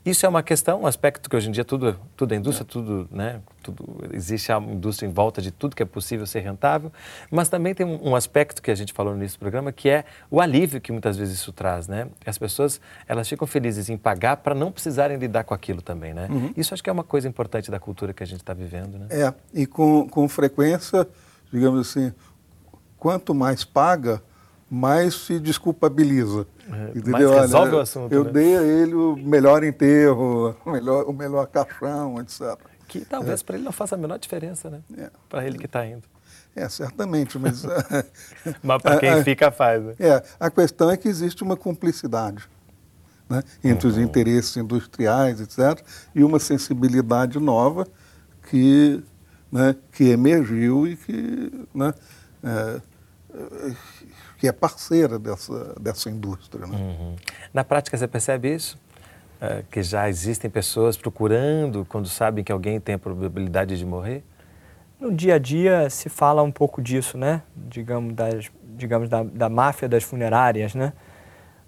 Isso 0.05 0.25
é 0.25 0.29
uma 0.29 0.43
questão, 0.43 0.81
um 0.81 0.85
aspecto 0.85 1.29
que 1.29 1.35
hoje 1.35 1.47
em 1.47 1.51
dia 1.53 1.63
tudo, 1.63 1.97
tudo 2.17 2.33
é 2.33 2.37
indústria, 2.37 2.65
tudo, 2.65 3.07
né, 3.09 3.39
tudo, 3.61 4.01
existe 4.11 4.51
a 4.51 4.57
indústria 4.57 5.07
em 5.07 5.13
volta 5.13 5.41
de 5.41 5.49
tudo 5.49 5.77
que 5.77 5.81
é 5.81 5.85
possível 5.85 6.27
ser 6.27 6.41
rentável, 6.41 6.91
mas 7.31 7.47
também 7.47 7.73
tem 7.73 7.85
um, 7.85 8.09
um, 8.09 8.13
aspecto 8.13 8.61
que 8.61 8.69
a 8.69 8.75
gente 8.75 8.91
falou 8.91 9.13
no 9.13 9.19
início 9.19 9.37
do 9.37 9.39
programa, 9.39 9.71
que 9.71 9.87
é 9.87 10.03
o 10.29 10.41
alívio 10.41 10.81
que 10.81 10.91
muitas 10.91 11.15
vezes 11.15 11.35
isso 11.35 11.53
traz, 11.53 11.87
né? 11.87 12.09
As 12.25 12.37
pessoas, 12.37 12.81
elas 13.07 13.29
ficam 13.29 13.47
felizes 13.47 13.87
em 13.87 13.95
pagar 13.95 14.37
para 14.37 14.53
não 14.53 14.73
precisarem 14.73 15.15
lidar 15.15 15.45
com 15.45 15.53
aquilo 15.53 15.81
também, 15.81 16.13
né? 16.13 16.27
Uhum. 16.29 16.53
Isso 16.57 16.73
acho 16.73 16.83
que 16.83 16.89
é 16.89 16.93
uma 16.93 17.05
coisa 17.05 17.29
importante 17.29 17.71
da 17.71 17.79
cultura 17.79 18.11
que 18.11 18.23
a 18.23 18.27
gente 18.27 18.41
está 18.41 18.53
vivendo, 18.53 18.99
né? 18.99 19.07
É, 19.09 19.33
e 19.53 19.65
com, 19.65 20.05
com 20.09 20.27
frequência, 20.27 21.07
digamos 21.49 21.79
assim, 21.79 22.11
quanto 23.03 23.35
mais 23.35 23.65
paga, 23.65 24.23
mais 24.71 25.13
se 25.13 25.37
desculpabiliza. 25.37 26.47
É, 26.71 26.97
entendeu? 26.97 27.31
Mais 27.31 27.41
resolve 27.41 27.67
Olha, 27.67 27.77
o 27.77 27.81
assunto. 27.81 28.13
Eu 28.13 28.23
né? 28.23 28.31
dei 28.31 28.57
a 28.57 28.63
ele 28.63 28.95
o 28.95 29.17
melhor 29.17 29.61
enterro, 29.61 30.55
o 30.65 30.71
melhor, 30.71 31.03
o 31.03 31.11
melhor 31.11 31.45
caixão, 31.47 32.21
etc. 32.21 32.57
Que 32.87 33.03
talvez 33.03 33.41
é. 33.41 33.43
para 33.43 33.55
ele 33.55 33.65
não 33.65 33.73
faça 33.73 33.95
a 33.95 33.97
menor 33.97 34.17
diferença, 34.17 34.69
né? 34.69 34.79
É. 34.97 35.11
Para 35.27 35.45
ele 35.45 35.57
que 35.57 35.65
está 35.65 35.85
indo. 35.85 36.03
É, 36.55 36.69
certamente, 36.69 37.37
mas. 37.37 37.65
mas 38.63 38.81
para 38.81 38.97
quem 38.99 39.09
a, 39.09 39.21
fica 39.21 39.51
faz. 39.51 39.83
Né? 39.83 39.95
É, 39.99 40.23
a 40.39 40.49
questão 40.49 40.89
é 40.89 40.95
que 40.95 41.09
existe 41.09 41.43
uma 41.43 41.57
cumplicidade 41.57 42.47
né, 43.29 43.43
entre 43.61 43.85
uhum. 43.85 43.93
os 43.93 43.99
interesses 43.99 44.55
industriais, 44.55 45.41
etc., 45.41 45.85
e 46.15 46.23
uma 46.23 46.39
sensibilidade 46.39 47.37
nova 47.37 47.85
que, 48.49 49.03
né, 49.51 49.75
que 49.91 50.05
emergiu 50.05 50.87
e 50.87 50.95
que. 50.95 51.67
Né, 51.75 51.93
é, 52.41 52.92
que 54.37 54.47
é 54.47 54.51
parceira 54.51 55.17
dessa, 55.17 55.75
dessa 55.79 56.09
indústria. 56.09 56.67
Né? 56.67 56.77
Uhum. 56.77 57.15
Na 57.53 57.63
prática, 57.63 57.97
você 57.97 58.07
percebe 58.07 58.53
isso? 58.53 58.77
É, 59.39 59.63
que 59.69 59.83
já 59.83 60.07
existem 60.07 60.49
pessoas 60.49 60.95
procurando 60.95 61.85
quando 61.85 62.07
sabem 62.07 62.43
que 62.43 62.51
alguém 62.51 62.79
tem 62.79 62.95
a 62.95 62.99
probabilidade 62.99 63.77
de 63.77 63.85
morrer? 63.85 64.23
No 64.99 65.13
dia 65.13 65.35
a 65.35 65.37
dia 65.37 65.89
se 65.89 66.07
fala 66.07 66.41
um 66.41 66.51
pouco 66.51 66.81
disso, 66.81 67.17
né? 67.17 67.41
Digamos, 67.55 68.13
das, 68.13 68.49
digamos 68.75 69.09
da, 69.09 69.21
da 69.23 69.49
máfia 69.49 69.89
das 69.89 70.03
funerárias, 70.03 70.73
né? 70.73 70.93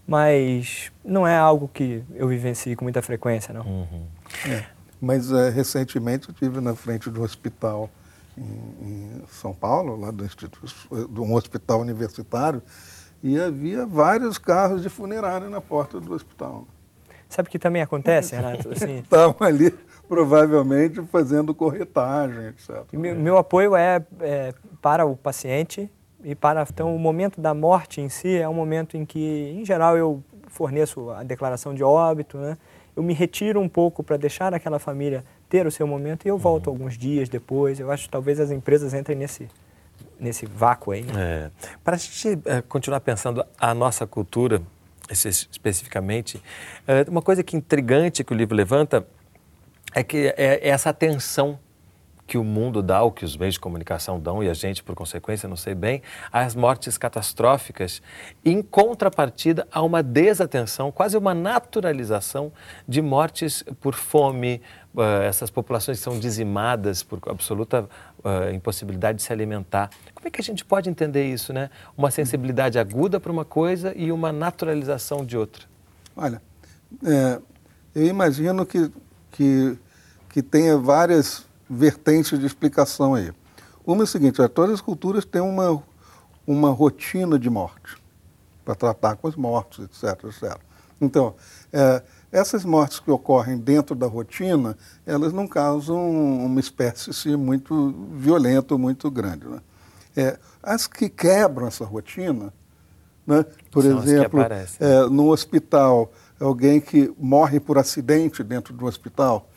Mas 0.08 0.92
não 1.04 1.28
é 1.28 1.36
algo 1.36 1.68
que 1.68 2.04
eu 2.14 2.28
vivencie 2.28 2.76
com 2.76 2.86
muita 2.86 3.02
frequência, 3.02 3.54
não. 3.54 3.66
Uhum. 3.66 4.08
É. 4.48 4.64
Mas 5.02 5.32
é, 5.32 5.50
recentemente 5.50 6.30
eu 6.30 6.34
estive 6.34 6.62
na 6.62 6.76
frente 6.76 7.10
do 7.10 7.22
hospital 7.22 7.90
em, 8.38 9.22
São 9.27 9.54
Paulo, 9.54 9.96
lá 9.96 10.12
do 10.12 10.25
Instituto, 10.25 10.74
de 11.10 11.20
um 11.20 11.34
hospital 11.34 11.80
universitário, 11.80 12.62
e 13.24 13.39
havia 13.39 13.86
vários 13.86 14.38
carros 14.38 14.82
de 14.82 14.89
funerária 14.89 15.50
na 15.50 15.62
porta 15.62 16.00
do 16.00 16.13
hospital. 16.13 16.68
Sabe 17.27 17.48
o 17.48 17.51
que 17.51 17.60
também 17.60 17.82
acontece, 17.82 18.36
Renato? 18.36 18.72
Assim, 18.72 19.00
Estavam 19.04 19.36
ali 19.39 19.74
provavelmente 20.08 21.01
fazendo 21.04 21.54
corretagem, 21.54 22.48
etc. 22.48 22.86
meu, 22.94 23.15
meu 23.15 23.38
apoio 23.38 23.75
é, 23.75 24.04
é 24.22 24.54
para 24.82 25.06
o 25.06 25.15
paciente 25.18 25.89
e 26.24 26.36
para 26.36 26.65
então 26.70 26.96
o 26.96 27.00
momento 27.00 27.42
da 27.42 27.54
morte 27.54 28.01
em 28.01 28.10
si 28.10 28.38
é 28.38 28.48
um 28.48 28.54
momento 28.54 28.96
em 28.96 29.06
que, 29.06 29.54
em 29.56 29.65
geral, 29.65 29.98
eu 29.98 30.24
forneço 30.48 31.10
a 31.10 31.24
declaração 31.24 31.74
de 31.74 31.84
óbito, 31.84 32.38
né? 32.38 32.58
Eu 32.96 33.04
me 33.04 33.13
retiro 33.13 33.60
um 33.60 33.68
pouco 33.68 34.01
para 34.01 34.15
deixar 34.15 34.54
aquela 34.54 34.80
família 34.80 35.25
ter 35.50 35.68
o 35.68 35.72
seu 35.72 35.86
momento 35.86 36.25
e 36.25 36.30
eu 36.30 36.38
volto 36.38 36.68
uhum. 36.68 36.74
alguns 36.74 36.98
dias 36.98 37.30
depois. 37.30 37.80
Eu 37.80 37.92
acho 37.92 38.04
que 38.04 38.10
talvez 38.10 38.40
as 38.40 38.52
empresas 38.52 38.94
entrem 38.94 39.18
nesse 39.18 39.48
nesse 40.20 40.46
vácuo 40.46 40.92
aí. 40.92 41.04
Né? 41.04 41.14
É. 41.16 41.52
Para 41.84 41.96
a 41.96 42.00
gente 42.00 42.40
é, 42.46 42.62
continuar 42.62 43.00
pensando 43.02 43.46
a 43.58 43.74
nossa 43.74 44.08
cultura 44.08 44.62
especificamente, 45.10 46.42
é, 46.88 47.06
uma 47.08 47.22
coisa 47.22 47.44
que 47.44 47.56
intrigante 47.56 48.24
que 48.24 48.34
o 48.34 48.36
livro 48.36 48.56
levanta 48.56 49.06
é 49.94 50.04
que 50.04 50.34
é, 50.36 50.60
é 50.62 50.70
essa 50.70 50.90
atenção 50.90 51.60
que 52.28 52.38
o 52.38 52.44
mundo 52.44 52.82
dá, 52.82 53.04
ou 53.04 53.12
que 53.12 53.24
os 53.24 53.38
meios 53.38 53.54
de 53.54 53.60
comunicação 53.60 54.20
dão, 54.20 54.44
e 54.44 54.50
a 54.50 54.54
gente, 54.54 54.84
por 54.84 54.96
consequência, 54.96 55.48
não 55.48 55.56
sei 55.56 55.75
bem, 55.75 56.02
às 56.32 56.56
mortes 56.56 56.98
catastróficas, 56.98 58.02
em 58.44 58.62
contrapartida 58.64 59.68
a 59.72 59.82
uma 59.84 60.02
desatenção, 60.02 60.92
quase 60.92 61.16
uma 61.16 61.36
naturalização 61.36 62.52
de 62.88 63.02
mortes 63.02 63.64
por 63.80 63.94
fome, 63.94 64.60
uh, 64.96 65.22
essas 65.24 65.50
populações 65.50 66.00
são 66.00 66.18
dizimadas 66.20 67.04
por 67.04 67.20
absoluta 67.28 67.88
uh, 68.24 68.54
impossibilidade 68.54 69.18
de 69.18 69.24
se 69.24 69.32
alimentar. 69.32 69.90
Como 70.14 70.28
é 70.28 70.32
que 70.32 70.42
a 70.42 70.44
gente 70.44 70.64
pode 70.64 70.90
entender 70.90 71.25
isso, 71.25 71.54
né? 71.54 71.70
Uma 71.98 72.10
sensibilidade 72.10 72.80
aguda 72.80 73.20
para 73.20 73.32
uma 73.32 73.46
coisa 73.46 73.94
e 73.96 74.12
uma 74.12 74.32
naturalização 74.32 75.25
de 75.25 75.38
outra. 75.38 75.66
Olha, 76.16 76.42
é, 77.04 77.40
eu 77.94 78.06
imagino 78.06 78.66
que, 78.66 78.92
que, 79.32 79.78
que 80.30 80.42
tenha 80.42 80.78
várias 80.78 81.46
vertentes 81.70 82.40
de 82.40 82.46
explicação 82.46 83.16
aí. 83.16 83.32
Uma 83.86 84.02
é 84.02 84.06
o 84.06 84.08
seguinte, 84.08 84.36
todas 84.50 84.75
as 84.75 84.82
culturas 84.82 85.25
têm 85.25 85.42
uma, 85.42 85.84
uma 86.48 86.72
rotina 86.72 87.38
de 87.38 87.50
morte, 87.50 87.98
para 88.64 88.75
tratar 88.75 89.16
com 89.16 89.28
os 89.28 89.36
mortos, 89.36 89.86
etc, 89.86 90.24
etc. 90.25 90.58
Então, 91.00 91.36
é, 91.72 92.02
essas 92.32 92.65
mortes 92.65 93.00
que 93.00 93.10
ocorrem 93.10 93.58
dentro 93.58 93.96
da 93.96 94.08
rotina, 94.08 94.77
elas 95.05 95.32
não 95.32 95.48
causam 95.48 96.10
uma 96.46 96.60
espécie 96.60 97.10
assim, 97.10 97.36
muito 97.36 97.94
violenta, 98.13 98.77
muito 98.77 99.10
grande. 99.10 99.48
Né? 99.48 99.62
É, 100.15 100.39
as 100.62 100.88
que 100.88 101.10
quebram 101.10 101.67
essa 101.67 101.86
rotina, 101.86 102.53
né? 103.25 103.46
por 103.72 103.84
São 103.84 104.03
exemplo, 104.03 104.39
é, 104.41 105.10
no 105.10 105.29
hospital, 105.32 106.12
alguém 106.39 106.82
que 106.82 107.13
morre 107.17 107.60
por 107.60 107.77
acidente 107.77 108.44
dentro 108.44 108.74
do 108.74 108.86
hospital, 108.86 109.50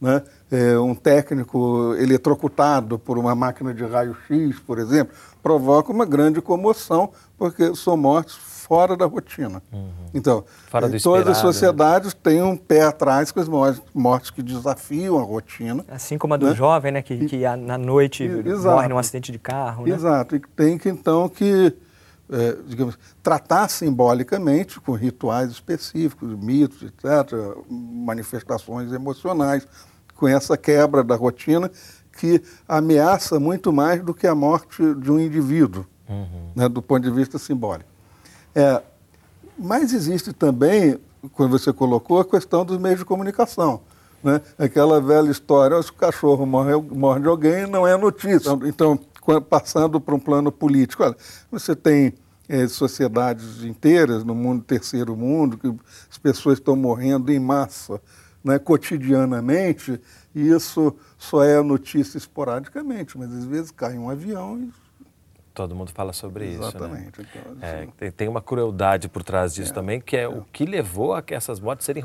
né? 0.00 0.22
É, 0.50 0.78
um 0.78 0.94
técnico 0.94 1.94
eletrocutado 1.98 2.98
por 2.98 3.16
uma 3.16 3.34
máquina 3.34 3.72
de 3.72 3.84
raio-x, 3.84 4.58
por 4.60 4.78
exemplo, 4.78 5.14
provoca 5.42 5.90
uma 5.90 6.04
grande 6.04 6.42
comoção, 6.42 7.10
porque 7.38 7.74
são 7.74 7.96
mortes 7.96 8.36
fora 8.64 8.96
da 8.96 9.04
rotina. 9.04 9.62
Uhum. 9.70 9.90
Então, 10.14 10.44
todas 11.02 11.28
as 11.28 11.36
né? 11.36 11.42
sociedades 11.42 12.14
né? 12.14 12.20
têm 12.22 12.42
um 12.42 12.56
pé 12.56 12.82
atrás 12.82 13.30
com 13.30 13.40
as 13.40 13.48
mortes 13.94 14.30
que 14.30 14.42
desafiam 14.42 15.18
a 15.18 15.22
rotina. 15.22 15.84
Assim 15.88 16.16
como 16.16 16.32
a 16.32 16.36
do 16.36 16.46
né? 16.46 16.54
jovem, 16.54 16.92
né, 16.92 17.02
que, 17.02 17.26
que 17.26 17.42
na 17.56 17.76
noite 17.76 18.24
e, 18.24 18.28
morre 18.28 18.88
num 18.88 18.98
acidente 18.98 19.30
de 19.30 19.38
carro. 19.38 19.86
Né? 19.86 19.94
Exato, 19.94 20.34
e 20.34 20.40
tem 20.56 20.78
que 20.78 20.88
então 20.88 21.28
que 21.28 21.76
é, 22.30 22.56
digamos, 22.66 22.98
tratar 23.22 23.68
simbolicamente 23.68 24.80
com 24.80 24.92
rituais 24.92 25.50
específicos, 25.50 26.34
mitos, 26.38 26.82
etc., 26.82 27.38
manifestações 27.68 28.92
emocionais, 28.92 29.68
com 30.14 30.26
essa 30.26 30.56
quebra 30.56 31.04
da 31.04 31.16
rotina 31.16 31.70
que 32.18 32.40
ameaça 32.66 33.38
muito 33.38 33.72
mais 33.72 34.02
do 34.02 34.14
que 34.14 34.26
a 34.26 34.34
morte 34.34 34.94
de 34.94 35.12
um 35.12 35.18
indivíduo, 35.20 35.84
uhum. 36.08 36.52
né, 36.56 36.66
do 36.66 36.80
ponto 36.80 37.02
de 37.02 37.10
vista 37.10 37.38
simbólico. 37.38 37.93
É, 38.54 38.82
mas 39.58 39.92
existe 39.92 40.32
também, 40.32 40.98
quando 41.32 41.50
você 41.58 41.72
colocou, 41.72 42.20
a 42.20 42.24
questão 42.24 42.64
dos 42.64 42.78
meios 42.78 42.98
de 42.98 43.04
comunicação. 43.04 43.80
Né? 44.22 44.40
Aquela 44.58 45.00
velha 45.00 45.30
história, 45.30 45.80
se 45.82 45.90
o 45.90 45.94
cachorro 45.94 46.46
morre, 46.46 47.20
de 47.20 47.28
alguém, 47.28 47.66
não 47.66 47.86
é 47.86 47.96
notícia. 47.96 48.50
Então, 48.64 48.98
passando 49.48 50.00
para 50.00 50.14
um 50.14 50.20
plano 50.20 50.50
político, 50.50 51.02
olha, 51.02 51.16
você 51.50 51.74
tem 51.74 52.14
é, 52.48 52.66
sociedades 52.68 53.62
inteiras 53.62 54.24
no 54.24 54.34
mundo 54.34 54.62
terceiro 54.62 55.16
mundo, 55.16 55.58
que 55.58 55.74
as 56.10 56.18
pessoas 56.18 56.58
estão 56.58 56.76
morrendo 56.76 57.32
em 57.32 57.38
massa 57.38 58.00
né, 58.42 58.58
cotidianamente, 58.58 59.98
e 60.34 60.48
isso 60.48 60.94
só 61.16 61.42
é 61.42 61.62
notícia 61.62 62.18
esporadicamente, 62.18 63.16
mas 63.16 63.32
às 63.32 63.44
vezes 63.44 63.70
cai 63.70 63.96
um 63.96 64.10
avião 64.10 64.58
e 64.58 64.83
Todo 65.54 65.74
mundo 65.74 65.92
fala 65.92 66.12
sobre 66.12 66.52
Exatamente. 66.52 67.20
isso, 67.20 67.22
né? 67.22 67.86
Então, 67.86 67.92
é, 68.00 68.10
tem, 68.10 68.26
uma 68.26 68.42
crueldade 68.42 69.08
por 69.08 69.22
trás 69.22 69.54
disso 69.54 69.70
é, 69.70 69.74
também, 69.74 70.00
que 70.00 70.16
é, 70.16 70.22
é, 70.22 70.28
o 70.28 70.42
que 70.52 70.64
levou 70.64 71.14
a 71.14 71.22
que 71.22 71.32
essas 71.32 71.60
mortes 71.60 71.86
serem 71.86 72.02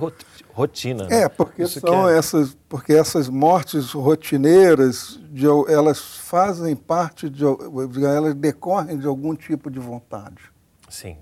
rotina. 0.53 1.07
Né? 1.07 1.23
É, 1.23 1.29
porque 1.29 1.65
são 1.65 2.07
é 2.07 2.15
essas, 2.15 2.55
porque 2.69 2.93
essas 2.93 3.27
mortes 3.27 3.91
rotineiras, 3.91 5.19
de, 5.31 5.47
elas 5.67 5.99
fazem 5.99 6.75
parte 6.75 7.27
de, 7.27 7.43
elas 7.43 8.35
decorrem 8.35 8.99
de 8.99 9.07
algum 9.07 9.35
tipo 9.35 9.71
de 9.71 9.79
vontade. 9.79 10.43
Sim 10.87 11.17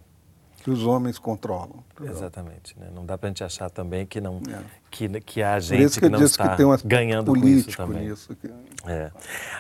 que 0.68 0.72
os 0.72 0.86
homens 0.86 1.18
controlam. 1.18 1.82
Exatamente. 2.04 2.78
Né? 2.78 2.90
Não 2.94 3.06
dá 3.06 3.18
para 3.18 3.28
a 3.28 3.30
gente 3.30 3.42
achar 3.42 3.70
também 3.70 4.06
que, 4.06 4.20
não, 4.20 4.42
é. 4.50 4.60
que, 4.92 5.08
que 5.22 5.42
há 5.42 5.58
gente 5.62 5.94
que, 5.94 6.02
que 6.02 6.10
não 6.10 6.22
está 6.22 6.58
que 6.58 6.66
um 6.66 6.76
ganhando 6.84 7.34
com 7.34 7.48
isso 7.48 7.72
também. 7.78 8.10
Nisso, 8.10 8.36
que... 8.36 8.52
é. 8.86 9.10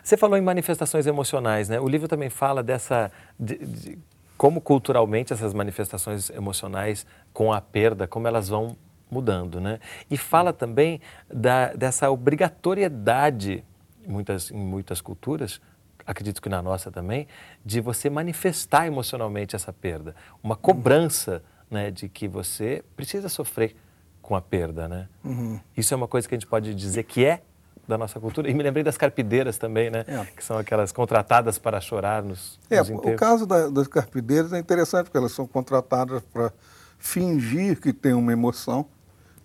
Você 0.03 0.17
falou 0.17 0.37
em 0.37 0.41
manifestações 0.41 1.07
emocionais, 1.07 1.69
né? 1.69 1.79
O 1.79 1.87
livro 1.87 2.09
também 2.09 2.29
fala 2.29 2.61
dessa... 2.61 3.09
De, 3.39 3.55
de, 3.57 3.97
como 4.37 4.59
culturalmente 4.59 5.31
essas 5.31 5.53
manifestações 5.53 6.29
emocionais 6.29 7.05
com 7.31 7.53
a 7.53 7.61
perda, 7.61 8.05
como 8.05 8.27
elas 8.27 8.49
vão 8.49 8.75
mudando, 9.09 9.61
né? 9.61 9.79
E 10.11 10.17
fala 10.17 10.51
também 10.51 10.99
da, 11.33 11.71
dessa 11.71 12.11
obrigatoriedade, 12.11 13.63
muitas, 14.05 14.51
em 14.51 14.59
muitas 14.59 14.99
culturas, 14.99 15.61
acredito 16.07 16.41
que 16.41 16.47
na 16.47 16.61
nossa 16.61 16.89
também, 16.89 17.27
de 17.63 17.81
você 17.81 18.09
manifestar 18.09 18.87
emocionalmente 18.87 19.55
essa 19.55 19.73
perda. 19.73 20.15
Uma 20.41 20.55
cobrança 20.55 21.43
né, 21.69 21.91
de 21.91 22.07
que 22.07 22.27
você 22.27 22.83
precisa 22.95 23.27
sofrer 23.27 23.75
com 24.21 24.35
a 24.35 24.41
perda. 24.41 24.87
Né? 24.87 25.09
Uhum. 25.23 25.59
Isso 25.75 25.93
é 25.93 25.97
uma 25.97 26.07
coisa 26.07 26.27
que 26.27 26.33
a 26.33 26.37
gente 26.37 26.47
pode 26.47 26.73
dizer 26.73 27.03
que 27.03 27.25
é 27.25 27.41
da 27.85 27.97
nossa 27.97 28.19
cultura. 28.19 28.49
E 28.49 28.53
me 28.53 28.63
lembrei 28.63 28.83
das 28.83 28.97
carpideiras 28.97 29.57
também, 29.57 29.89
né? 29.89 30.03
É. 30.07 30.25
Que 30.25 30.43
são 30.43 30.57
aquelas 30.57 30.91
contratadas 30.91 31.57
para 31.57 31.79
chorar 31.79 32.21
nos, 32.21 32.59
é, 32.69 32.79
nos 32.79 32.89
O 32.89 33.15
caso 33.15 33.45
da, 33.45 33.69
das 33.69 33.87
carpideiras 33.87 34.51
é 34.51 34.59
interessante, 34.59 35.05
porque 35.05 35.17
elas 35.17 35.31
são 35.31 35.47
contratadas 35.47 36.21
para 36.33 36.51
fingir 36.99 37.79
que 37.79 37.93
tem 37.93 38.13
uma 38.13 38.33
emoção, 38.33 38.85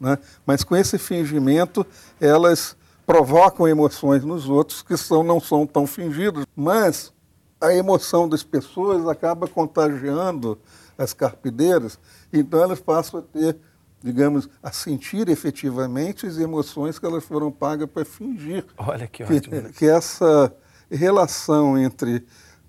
né? 0.01 0.19
mas 0.45 0.65
com 0.65 0.75
esse 0.75 0.99
fingimento 0.99 1.87
elas 2.21 2.77
provocam 3.07 3.69
emoções 3.69 4.25
nos 4.25 4.49
outros 4.49 4.83
que 4.83 4.97
são, 4.97 5.23
não 5.23 5.41
são 5.41 5.67
tão 5.67 5.87
fingidas, 5.87 6.45
mas 6.55 7.13
a 7.61 7.73
emoção 7.75 8.29
das 8.29 8.43
pessoas 8.43 9.07
acaba 9.07 9.47
contagiando 9.47 10.59
as 10.99 11.13
carpideiras, 11.13 11.99
então 12.33 12.63
elas 12.63 12.81
passam 12.81 13.21
a 13.21 13.23
ter, 13.23 13.57
digamos, 14.03 14.49
a 14.63 14.73
sentir 14.73 15.29
efetivamente 15.29 16.27
as 16.27 16.39
emoções 16.39 16.99
que 16.99 17.07
elas 17.07 17.25
foram 17.25 17.51
pagas 17.51 17.89
para 17.89 18.05
fingir. 18.05 18.65
Olha 18.77 19.07
que 19.07 19.23
ótimo. 19.23 19.63
Que, 19.63 19.73
que 19.73 19.87
essa 19.87 20.55
relação 20.91 21.79
entre 21.79 22.25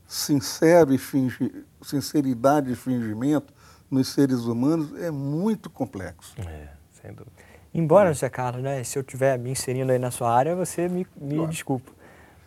sincero 0.08 0.94
e 0.94 0.98
fingi, 0.98 1.66
sinceridade 1.82 2.72
e 2.72 2.76
fingimento 2.76 3.54
nos 3.90 4.08
seres 4.10 4.42
humanos 4.42 4.94
é 5.02 5.12
muito 5.12 5.70
complexo. 5.70 6.36
É, 6.40 6.70
sem 7.02 7.12
dúvida. 7.14 7.53
Embora, 7.74 8.14
José 8.14 8.30
Carlos, 8.30 8.62
né, 8.62 8.84
se 8.84 8.98
eu 8.98 9.02
estiver 9.02 9.38
me 9.38 9.50
inserindo 9.50 9.92
aí 9.92 10.00
na 10.00 10.12
sua 10.12 10.34
área, 10.34 10.56
você 10.56 10.88
me, 10.88 11.08
me 11.20 11.36
claro. 11.36 11.50
desculpa. 11.50 11.92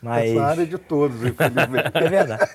Mas... 0.01 0.31
Essa 0.31 0.45
área 0.45 0.63
é 0.63 0.67
de 0.67 0.79
todos, 0.79 1.17
É 1.95 2.09
verdade. 2.09 2.51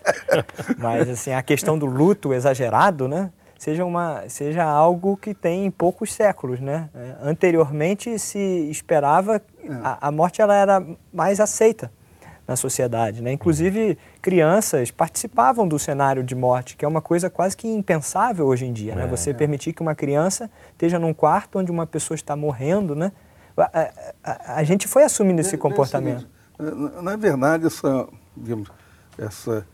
Mas, 0.78 1.10
assim, 1.10 1.34
a 1.34 1.42
questão 1.42 1.78
do 1.78 1.86
luto 1.86 2.34
exagerado, 2.34 3.08
né, 3.08 3.30
seja, 3.58 3.84
uma, 3.84 4.24
seja 4.30 4.64
algo 4.64 5.18
que 5.18 5.34
tem 5.34 5.70
poucos 5.70 6.14
séculos, 6.14 6.60
né? 6.60 6.90
É, 6.96 7.16
anteriormente 7.22 8.18
se 8.18 8.40
esperava, 8.70 9.36
é. 9.36 9.42
a, 9.84 10.08
a 10.08 10.12
morte 10.12 10.42
ela 10.42 10.56
era 10.56 10.86
mais 11.14 11.40
aceita 11.40 11.92
na 12.48 12.56
sociedade. 12.56 13.22
Né? 13.22 13.32
Inclusive, 13.32 13.98
crianças 14.22 14.92
participavam 14.92 15.68
do 15.68 15.78
cenário 15.80 16.24
de 16.24 16.36
morte, 16.36 16.76
que 16.76 16.84
é 16.84 16.88
uma 16.88 17.02
coisa 17.02 17.30
quase 17.30 17.56
que 17.56 17.68
impensável 17.68 18.46
hoje 18.46 18.66
em 18.66 18.74
dia. 18.74 18.96
Né? 18.96 19.04
É, 19.04 19.06
né? 19.06 19.12
Você 19.12 19.32
é. 19.32 19.34
permitir 19.34 19.74
que 19.74 19.82
uma 19.82 19.96
criança 19.96 20.50
esteja 20.72 21.00
num 21.00 21.14
quarto 21.14 21.60
onde 21.60 21.72
uma 21.72 21.88
pessoa 21.88 22.16
está 22.16 22.36
morrendo. 22.36 22.96
Né? 22.96 23.12
A, 23.58 23.92
a, 24.24 24.56
a 24.58 24.64
gente 24.64 24.88
foi 24.88 25.04
assumindo 25.04 25.42
esse 25.42 25.58
comportamento. 25.58 26.28
na, 26.58 27.02
na 27.02 27.16
verdade, 27.16 27.68
essa, 27.68 28.08
digamos, 28.36 28.72
essa 29.18 29.66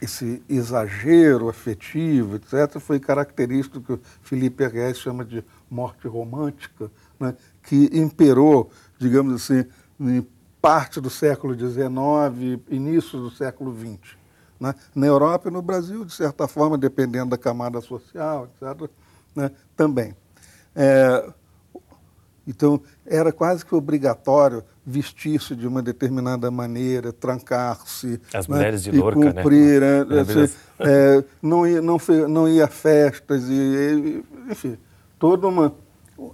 esse 0.00 0.42
exagero 0.48 1.48
afetivo, 1.48 2.36
etc., 2.36 2.78
foi 2.78 3.00
característico 3.00 3.80
que 3.80 3.92
o 3.94 4.00
Felipe 4.22 4.62
Herrés 4.62 4.98
chama 4.98 5.24
de 5.24 5.42
morte 5.70 6.06
romântica, 6.06 6.90
né, 7.18 7.34
que 7.62 7.88
imperou, 7.92 8.70
digamos 8.98 9.34
assim, 9.34 9.64
parte 10.66 11.00
do 11.00 11.08
século 11.08 11.54
XIX, 11.56 12.60
início 12.68 13.20
do 13.20 13.30
século 13.30 13.72
XX. 13.72 14.16
Né? 14.58 14.74
Na 14.96 15.06
Europa 15.06 15.48
e 15.48 15.52
no 15.52 15.62
Brasil, 15.62 16.04
de 16.04 16.12
certa 16.12 16.48
forma, 16.48 16.76
dependendo 16.76 17.30
da 17.30 17.38
camada 17.38 17.80
social, 17.80 18.48
etc., 18.48 18.90
né, 19.32 19.52
também. 19.76 20.16
É, 20.74 21.30
então, 22.48 22.80
era 23.06 23.30
quase 23.30 23.64
que 23.64 23.76
obrigatório 23.76 24.64
vestir-se 24.84 25.54
de 25.54 25.68
uma 25.68 25.80
determinada 25.80 26.50
maneira, 26.50 27.12
trancar-se. 27.12 28.20
As 28.34 28.48
né? 28.48 28.56
mulheres 28.56 28.82
de 28.82 28.90
e 28.90 28.98
Lorca, 28.98 29.20
cumprir, 29.20 29.80
né? 29.80 30.04
né? 30.04 30.20
Assim, 30.20 30.54
é, 30.80 31.24
não, 31.40 31.64
ia, 31.64 31.80
não, 31.80 31.98
não 32.28 32.48
ia 32.48 32.64
a 32.64 32.68
festas, 32.68 33.44
e, 33.48 34.24
enfim, 34.50 34.76
toda 35.16 35.46
uma. 35.46 35.72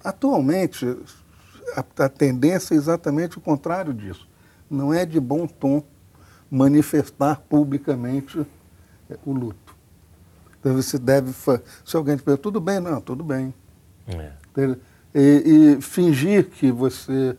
Atualmente, 0.03 0.97
a, 1.77 2.05
a 2.05 2.09
tendência 2.09 2.75
é 2.75 2.77
exatamente 2.77 3.39
o 3.39 3.41
contrário 3.41 3.93
disso. 3.93 4.29
Não 4.71 4.93
é 4.93 5.05
de 5.05 5.21
bom 5.21 5.47
tom 5.47 5.83
manifestar 6.51 7.41
publicamente 7.49 8.47
é, 9.11 9.19
o 9.25 9.33
luto. 9.33 9.77
Então 10.61 10.75
você 10.75 10.99
deve. 10.99 11.33
Se 11.85 11.97
alguém 11.97 12.17
te 12.17 12.23
pergunta, 12.23 12.43
tudo 12.43 12.61
bem? 12.61 12.79
Não, 12.79 13.01
tudo 13.01 13.25
bem. 13.25 13.53
É. 14.07 14.33
E, 15.15 15.77
e, 15.79 15.83
fingir 15.83 16.49
que 16.51 16.71
você 16.71 17.37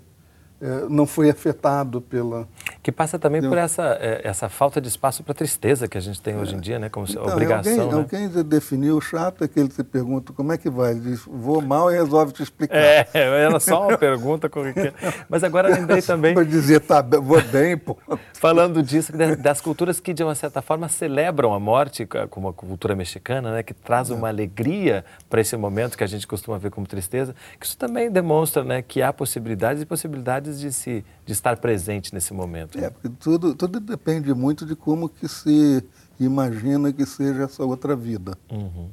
não 0.89 1.05
foi 1.05 1.29
afetado 1.29 2.01
pela. 2.01 2.47
Que 2.81 2.91
passa 2.91 3.17
também 3.17 3.41
por 3.41 3.57
essa, 3.57 3.97
é, 3.99 4.21
essa 4.23 4.49
falta 4.49 4.79
de 4.81 4.87
espaço 4.87 5.23
para 5.23 5.33
tristeza 5.33 5.87
que 5.87 5.97
a 5.97 6.01
gente 6.01 6.21
tem 6.21 6.37
hoje 6.37 6.55
em 6.55 6.59
dia, 6.59 6.79
né? 6.79 6.89
Como 6.89 7.05
então, 7.09 7.25
obrigação. 7.25 7.91
Alguém, 7.91 8.19
né? 8.19 8.27
alguém 8.29 8.43
definiu 8.43 8.97
o 8.97 9.01
chato 9.01 9.43
é 9.43 9.47
que 9.47 9.59
ele 9.59 9.71
se 9.71 9.83
pergunta 9.83 10.33
como 10.33 10.51
é 10.51 10.57
que 10.57 10.69
vai. 10.69 10.91
Ele 10.91 11.01
diz, 11.01 11.21
vou 11.25 11.61
mal 11.61 11.91
e 11.91 11.95
resolve 11.95 12.33
te 12.33 12.43
explicar. 12.43 12.75
É, 12.77 13.07
era 13.13 13.59
só 13.59 13.87
uma 13.87 13.97
pergunta 13.97 14.49
corriqueira. 14.49 14.93
Mas 15.29 15.43
agora 15.43 15.69
lembrei 15.69 16.01
também. 16.03 16.33
Para 16.33 16.43
dizer, 16.43 16.81
tá, 16.81 17.01
vou 17.01 17.41
bem, 17.41 17.77
pô. 17.77 17.97
Falando 18.33 18.83
disso, 18.83 19.13
das 19.39 19.61
culturas 19.61 19.99
que, 19.99 20.13
de 20.13 20.23
uma 20.23 20.35
certa 20.35 20.61
forma, 20.61 20.87
celebram 20.89 21.53
a 21.53 21.59
morte, 21.59 22.07
como 22.29 22.49
a 22.49 22.53
cultura 22.53 22.95
mexicana, 22.95 23.51
né? 23.51 23.63
Que 23.63 23.73
traz 23.73 24.09
uma 24.09 24.27
alegria 24.27 25.05
para 25.29 25.41
esse 25.41 25.55
momento 25.55 25.97
que 25.97 26.03
a 26.03 26.07
gente 26.07 26.27
costuma 26.27 26.57
ver 26.57 26.69
como 26.69 26.85
tristeza. 26.85 27.35
Que 27.59 27.65
isso 27.65 27.77
também 27.77 28.09
demonstra 28.09 28.63
né, 28.63 28.81
que 28.81 29.01
há 29.01 29.11
possibilidades 29.11 29.81
e 29.81 29.85
possibilidades 29.85 30.52
de, 30.59 30.71
se, 30.71 31.05
de 31.25 31.33
estar 31.33 31.57
presente 31.57 32.13
nesse 32.13 32.33
momento. 32.33 32.77
É, 32.79 32.89
porque 32.89 33.09
tudo, 33.09 33.55
tudo 33.55 33.79
depende 33.79 34.33
muito 34.33 34.65
de 34.65 34.75
como 34.75 35.09
que 35.09 35.27
se 35.27 35.83
imagina 36.19 36.91
que 36.91 37.05
seja 37.05 37.43
essa 37.43 37.63
outra 37.63 37.95
vida. 37.95 38.37
Uhum. 38.51 38.89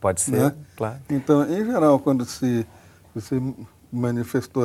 Pode 0.00 0.20
ser, 0.20 0.32
né? 0.32 0.54
claro. 0.76 1.00
Então, 1.08 1.42
em 1.50 1.64
geral, 1.64 1.98
quando 1.98 2.24
se, 2.24 2.66
se 3.18 3.54
manifestou... 3.92 4.64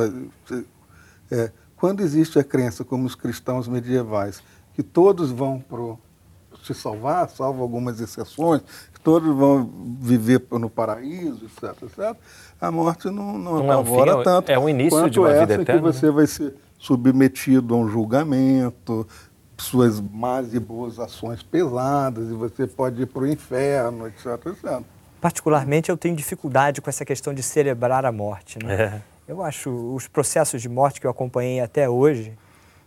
É, 1.30 1.50
quando 1.76 2.00
existe 2.02 2.38
a 2.38 2.44
crença, 2.44 2.84
como 2.84 3.06
os 3.06 3.14
cristãos 3.14 3.66
medievais, 3.66 4.42
que 4.74 4.82
todos 4.82 5.30
vão 5.30 5.58
pro, 5.58 5.98
se 6.74 6.80
salvar, 6.80 7.28
salvo 7.28 7.62
algumas 7.62 8.00
exceções, 8.00 8.62
que 8.92 9.00
todos 9.00 9.34
vão 9.34 9.70
viver 10.00 10.42
no 10.52 10.70
paraíso, 10.70 11.44
etc, 11.44 11.82
etc, 11.82 12.16
a 12.60 12.70
morte 12.70 13.06
não, 13.06 13.38
não, 13.38 13.62
não 13.62 13.70
apavora 13.70 14.10
é 14.10 14.14
um 14.14 14.18
fim, 14.18 14.24
tanto. 14.24 14.50
É 14.50 14.58
o 14.58 14.68
início 14.68 15.10
de 15.10 15.18
uma 15.18 15.30
vida 15.30 15.54
eterna. 15.54 15.64
que 15.64 15.78
você 15.78 16.06
né? 16.06 16.12
vai 16.12 16.26
ser 16.26 16.54
submetido 16.78 17.74
a 17.74 17.78
um 17.78 17.88
julgamento, 17.88 19.06
suas 19.56 20.00
más 20.00 20.54
e 20.54 20.60
boas 20.60 20.98
ações 20.98 21.42
pesadas, 21.42 22.28
e 22.30 22.32
você 22.32 22.66
pode 22.66 23.02
ir 23.02 23.06
para 23.06 23.22
o 23.22 23.26
inferno, 23.26 24.06
etc, 24.06 24.26
etc. 24.46 24.80
Particularmente, 25.20 25.90
eu 25.90 25.96
tenho 25.96 26.16
dificuldade 26.16 26.80
com 26.80 26.88
essa 26.88 27.04
questão 27.04 27.34
de 27.34 27.42
celebrar 27.42 28.06
a 28.06 28.12
morte. 28.12 28.58
Né? 28.64 28.74
É. 28.74 29.02
Eu 29.28 29.42
acho 29.42 29.70
os 29.94 30.08
processos 30.08 30.62
de 30.62 30.68
morte 30.68 31.00
que 31.00 31.06
eu 31.06 31.10
acompanhei 31.10 31.60
até 31.60 31.88
hoje, 31.88 32.32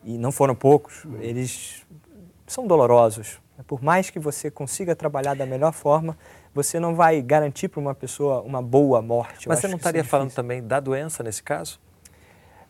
e 0.04 0.18
não 0.18 0.32
foram 0.32 0.56
poucos, 0.56 1.06
eles 1.22 1.84
são 2.46 2.68
dolorosos. 2.68 3.40
Por 3.68 3.84
mais 3.84 4.10
que 4.10 4.20
você 4.20 4.50
consiga 4.50 4.96
trabalhar 4.96 5.36
da 5.36 5.46
melhor 5.46 5.72
forma, 5.72 6.18
você 6.54 6.80
não 6.80 6.96
vai 6.96 7.22
garantir 7.22 7.68
para 7.68 7.80
uma 7.80 7.94
pessoa 7.94 8.42
uma 8.42 8.62
boa 8.62 9.02
morte. 9.02 9.48
Mas 9.48 9.60
você 9.60 9.68
não 9.68 9.78
estaria 9.78 10.02
é 10.02 10.04
falando 10.04 10.32
também 10.32 10.62
da 10.66 10.80
doença 10.80 11.22
nesse 11.22 11.44
caso? 11.44 11.80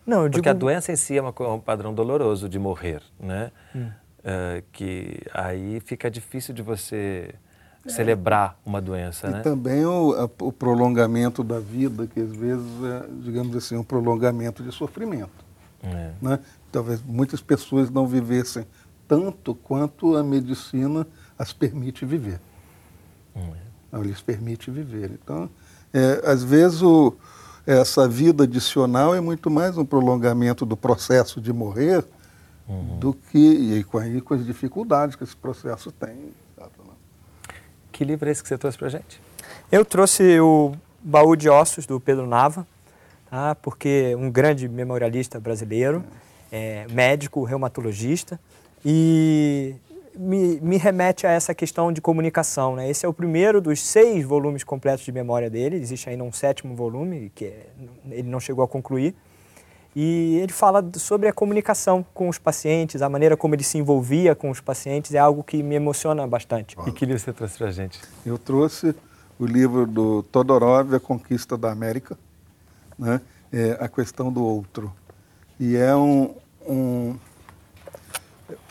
Não, 0.06 0.26
eu 0.26 0.32
Porque 0.32 0.50
a 0.50 0.54
doença 0.54 0.92
em 0.92 0.96
si 0.96 1.18
é, 1.18 1.22
uma, 1.22 1.34
um 1.54 1.60
padrão 1.60 1.94
doloroso 1.94 2.50
de 2.50 2.60
morrer, 2.60 3.02
né? 3.20 3.52
Hum. 3.74 3.90
Uh, 4.20 4.64
que 4.72 5.22
aí 5.34 5.82
fica 5.82 6.10
difícil 6.10 6.54
de 6.54 6.62
você 6.62 7.34
é. 7.86 7.90
celebrar 7.90 8.58
uma 8.66 8.82
doença, 8.82 9.28
e 9.28 9.32
né? 9.32 9.42
também 9.42 9.86
o, 9.86 10.14
a, 10.14 10.46
o, 10.46 10.52
prolongamento 10.52 11.44
da 11.44 11.60
vida, 11.60 12.08
que 12.08 12.22
às 12.22 12.32
vezes 12.32 12.66
é, 12.86 13.06
digamos 13.22 13.54
assim, 13.56 13.76
um 13.76 13.84
prolongamento 13.84 14.64
de 14.64 14.72
sofrimento. 14.72 15.44
É. 15.84 16.12
Né? 16.22 16.40
Talvez 16.72 17.02
muitas 17.02 17.42
pessoas 17.42 17.90
não 17.90 18.08
vivessem 18.08 18.66
tanto 19.08 19.54
quanto 19.56 20.16
a 20.16 20.24
medicina 20.24 21.06
as 21.38 21.54
permite 21.54 22.06
viver. 22.06 22.40
É 23.36 23.64
não 23.92 24.02
lhes 24.02 24.22
permite 24.22 24.72
viver. 24.72 25.12
Então, 25.12 25.50
é, 25.94 26.22
às 26.26 26.44
vezes, 26.44 26.82
o, 26.82 27.16
essa 27.66 28.08
vida 28.08 28.44
adicional 28.44 29.14
é 29.14 29.22
muito 29.22 29.52
mais 29.52 29.78
um 29.78 29.86
prolongamento 29.86 30.66
do 30.66 30.76
processo 30.76 31.40
de 31.40 31.54
morrer 31.54 32.04
uhum. 32.68 32.98
do 33.00 33.14
que, 33.14 33.38
e 33.38 33.84
com, 33.84 34.00
aí, 34.00 34.20
com 34.20 34.34
as 34.34 34.44
dificuldades 34.44 35.16
que 35.16 35.24
esse 35.24 35.36
processo 35.36 35.92
tem. 35.92 36.34
Que 37.92 38.04
livro 38.04 38.28
é 38.28 38.32
esse 38.32 38.42
que 38.42 38.50
você 38.50 38.58
trouxe 38.58 38.76
para 38.76 38.88
a 38.88 38.90
gente? 38.90 39.22
Eu 39.72 39.86
trouxe 39.86 40.40
o 40.40 40.74
Baú 41.00 41.36
de 41.36 41.48
Ossos, 41.48 41.86
do 41.86 42.00
Pedro 42.00 42.26
Nava, 42.26 42.66
tá? 43.30 43.54
porque 43.54 44.16
um 44.18 44.32
grande 44.32 44.68
memorialista 44.68 45.40
brasileiro, 45.40 46.04
é, 46.52 46.88
médico, 46.90 47.44
reumatologista, 47.44 48.40
e 48.86 49.76
me, 50.16 50.60
me, 50.62 50.78
remete 50.78 51.26
a 51.26 51.32
essa 51.32 51.54
questão 51.54 51.92
de 51.92 52.02
comunicação. 52.02 52.76
Né? 52.76 52.90
Esse 52.90 53.06
é 53.06 53.10
o 53.10 53.14
primeiro 53.14 53.62
dos 53.62 53.82
seis 53.82 54.26
volumes 54.26 54.64
completos 54.64 55.06
de 55.06 55.12
memória 55.12 55.50
dele, 55.50 55.78
existe 55.78 56.10
ainda 56.10 56.24
um 56.24 56.32
sétimo 56.32 56.76
volume, 56.76 57.32
que 57.34 57.46
é, 57.46 57.68
ele 58.10 58.30
não 58.30 58.40
chegou 58.40 58.64
a 58.64 58.68
concluir. 58.68 59.16
E 59.96 60.40
ele 60.42 60.52
fala 60.52 60.84
sobre 60.96 61.28
a 61.28 61.34
comunicação 61.34 62.04
com 62.16 62.28
os 62.28 62.40
pacientes, 62.40 63.04
a 63.04 63.10
maneira 63.10 63.38
como 63.38 63.54
ele 63.54 63.64
se 63.64 63.78
envolvia 63.78 64.34
com 64.34 64.50
os 64.50 64.60
pacientes, 64.60 65.14
é 65.14 65.20
algo 65.20 65.44
que 65.44 65.62
me 65.62 65.76
emociona 65.76 66.26
bastante. 66.26 66.76
E 66.88 66.92
que 66.92 67.06
livro 67.06 67.20
você 67.20 67.32
trouxe 67.32 67.58
para 67.60 67.68
a 67.68 67.72
gente? 67.72 68.00
Eu 68.26 68.40
trouxe 68.40 68.96
o 69.38 69.46
livro 69.46 69.86
do 69.86 70.24
Todorov, 70.24 70.96
A 70.96 71.00
Conquista 71.00 71.56
da 71.56 71.72
América, 71.72 72.18
né? 72.98 73.22
é 73.52 73.78
A 73.80 73.88
Questão 73.88 74.32
do 74.32 74.44
Outro. 74.44 74.92
E 75.60 75.76
é 75.76 75.96
um, 75.96 76.34
um 76.68 77.16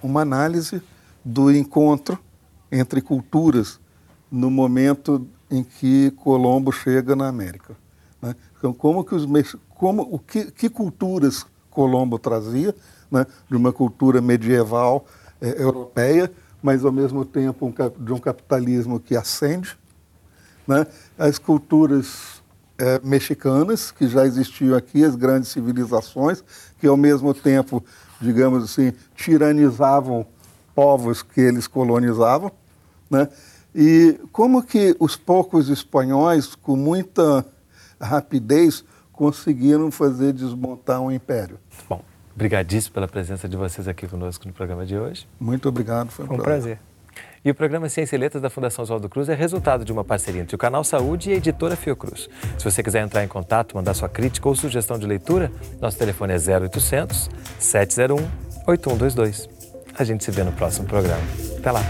uma 0.02 0.22
análise 0.22 0.82
do 1.24 1.50
encontro 1.50 2.18
entre 2.70 3.00
culturas 3.00 3.78
no 4.30 4.50
momento 4.50 5.26
em 5.50 5.62
que 5.62 6.10
Colombo 6.12 6.72
chega 6.72 7.14
na 7.14 7.28
América. 7.28 7.76
Né? 8.20 8.34
Então, 8.58 8.72
como 8.72 9.04
que 9.04 9.14
os 9.14 9.26
como 9.68 10.02
o 10.02 10.18
que, 10.18 10.50
que 10.50 10.70
culturas 10.70 11.44
Colombo 11.68 12.18
trazia, 12.18 12.74
né? 13.10 13.26
de 13.50 13.56
uma 13.56 13.72
cultura 13.72 14.20
medieval 14.20 15.04
é, 15.40 15.62
europeia, 15.62 16.32
mas 16.62 16.84
ao 16.84 16.92
mesmo 16.92 17.24
tempo 17.24 17.66
um, 17.66 18.04
de 18.04 18.12
um 18.12 18.18
capitalismo 18.18 19.00
que 19.00 19.16
ascende, 19.16 19.76
né? 20.66 20.86
as 21.18 21.38
culturas 21.38 22.42
é, 22.78 23.00
mexicanas 23.02 23.90
que 23.90 24.06
já 24.06 24.24
existiam 24.24 24.76
aqui, 24.76 25.04
as 25.04 25.16
grandes 25.16 25.50
civilizações 25.50 26.42
que 26.78 26.86
ao 26.86 26.96
mesmo 26.96 27.34
tempo, 27.34 27.82
digamos 28.22 28.64
assim, 28.64 28.92
tiranizavam 29.14 30.26
povos 30.74 31.22
que 31.22 31.40
eles 31.40 31.66
colonizavam, 31.66 32.50
né? 33.10 33.28
E 33.74 34.18
como 34.30 34.62
que 34.62 34.96
os 35.00 35.16
poucos 35.16 35.68
espanhóis, 35.68 36.54
com 36.54 36.76
muita 36.76 37.44
rapidez, 38.00 38.84
conseguiram 39.12 39.90
fazer 39.90 40.32
desmontar 40.32 41.00
um 41.00 41.10
império. 41.10 41.58
Bom, 41.88 42.02
obrigadíssimo 42.34 42.94
pela 42.94 43.08
presença 43.08 43.48
de 43.48 43.56
vocês 43.56 43.88
aqui 43.88 44.06
conosco 44.06 44.46
no 44.46 44.52
programa 44.52 44.84
de 44.84 44.96
hoje. 44.96 45.26
Muito 45.40 45.68
obrigado, 45.68 46.10
foi 46.10 46.24
um, 46.24 46.28
foi 46.28 46.36
um 46.36 46.40
prazer. 46.40 46.78
E 47.44 47.50
o 47.50 47.54
programa 47.54 47.88
Ciência 47.88 48.14
e 48.14 48.18
Letras 48.18 48.40
da 48.40 48.48
Fundação 48.48 48.84
Oswaldo 48.84 49.08
Cruz 49.08 49.28
é 49.28 49.34
resultado 49.34 49.84
de 49.84 49.92
uma 49.92 50.04
parceria 50.04 50.40
entre 50.40 50.54
o 50.54 50.58
Canal 50.58 50.84
Saúde 50.84 51.30
e 51.30 51.32
a 51.32 51.36
editora 51.36 51.74
Fiocruz. 51.74 52.28
Se 52.56 52.64
você 52.64 52.82
quiser 52.82 53.02
entrar 53.02 53.24
em 53.24 53.28
contato, 53.28 53.76
mandar 53.76 53.94
sua 53.94 54.08
crítica 54.08 54.48
ou 54.48 54.54
sugestão 54.54 54.96
de 54.96 55.06
leitura, 55.06 55.50
nosso 55.80 55.98
telefone 55.98 56.34
é 56.34 56.36
0800 56.36 57.28
701 57.58 58.16
8122. 58.66 59.48
A 59.98 60.04
gente 60.04 60.22
se 60.22 60.30
vê 60.30 60.44
no 60.44 60.52
próximo 60.52 60.86
programa. 60.86 61.22
Até 61.58 61.72
lá! 61.72 61.82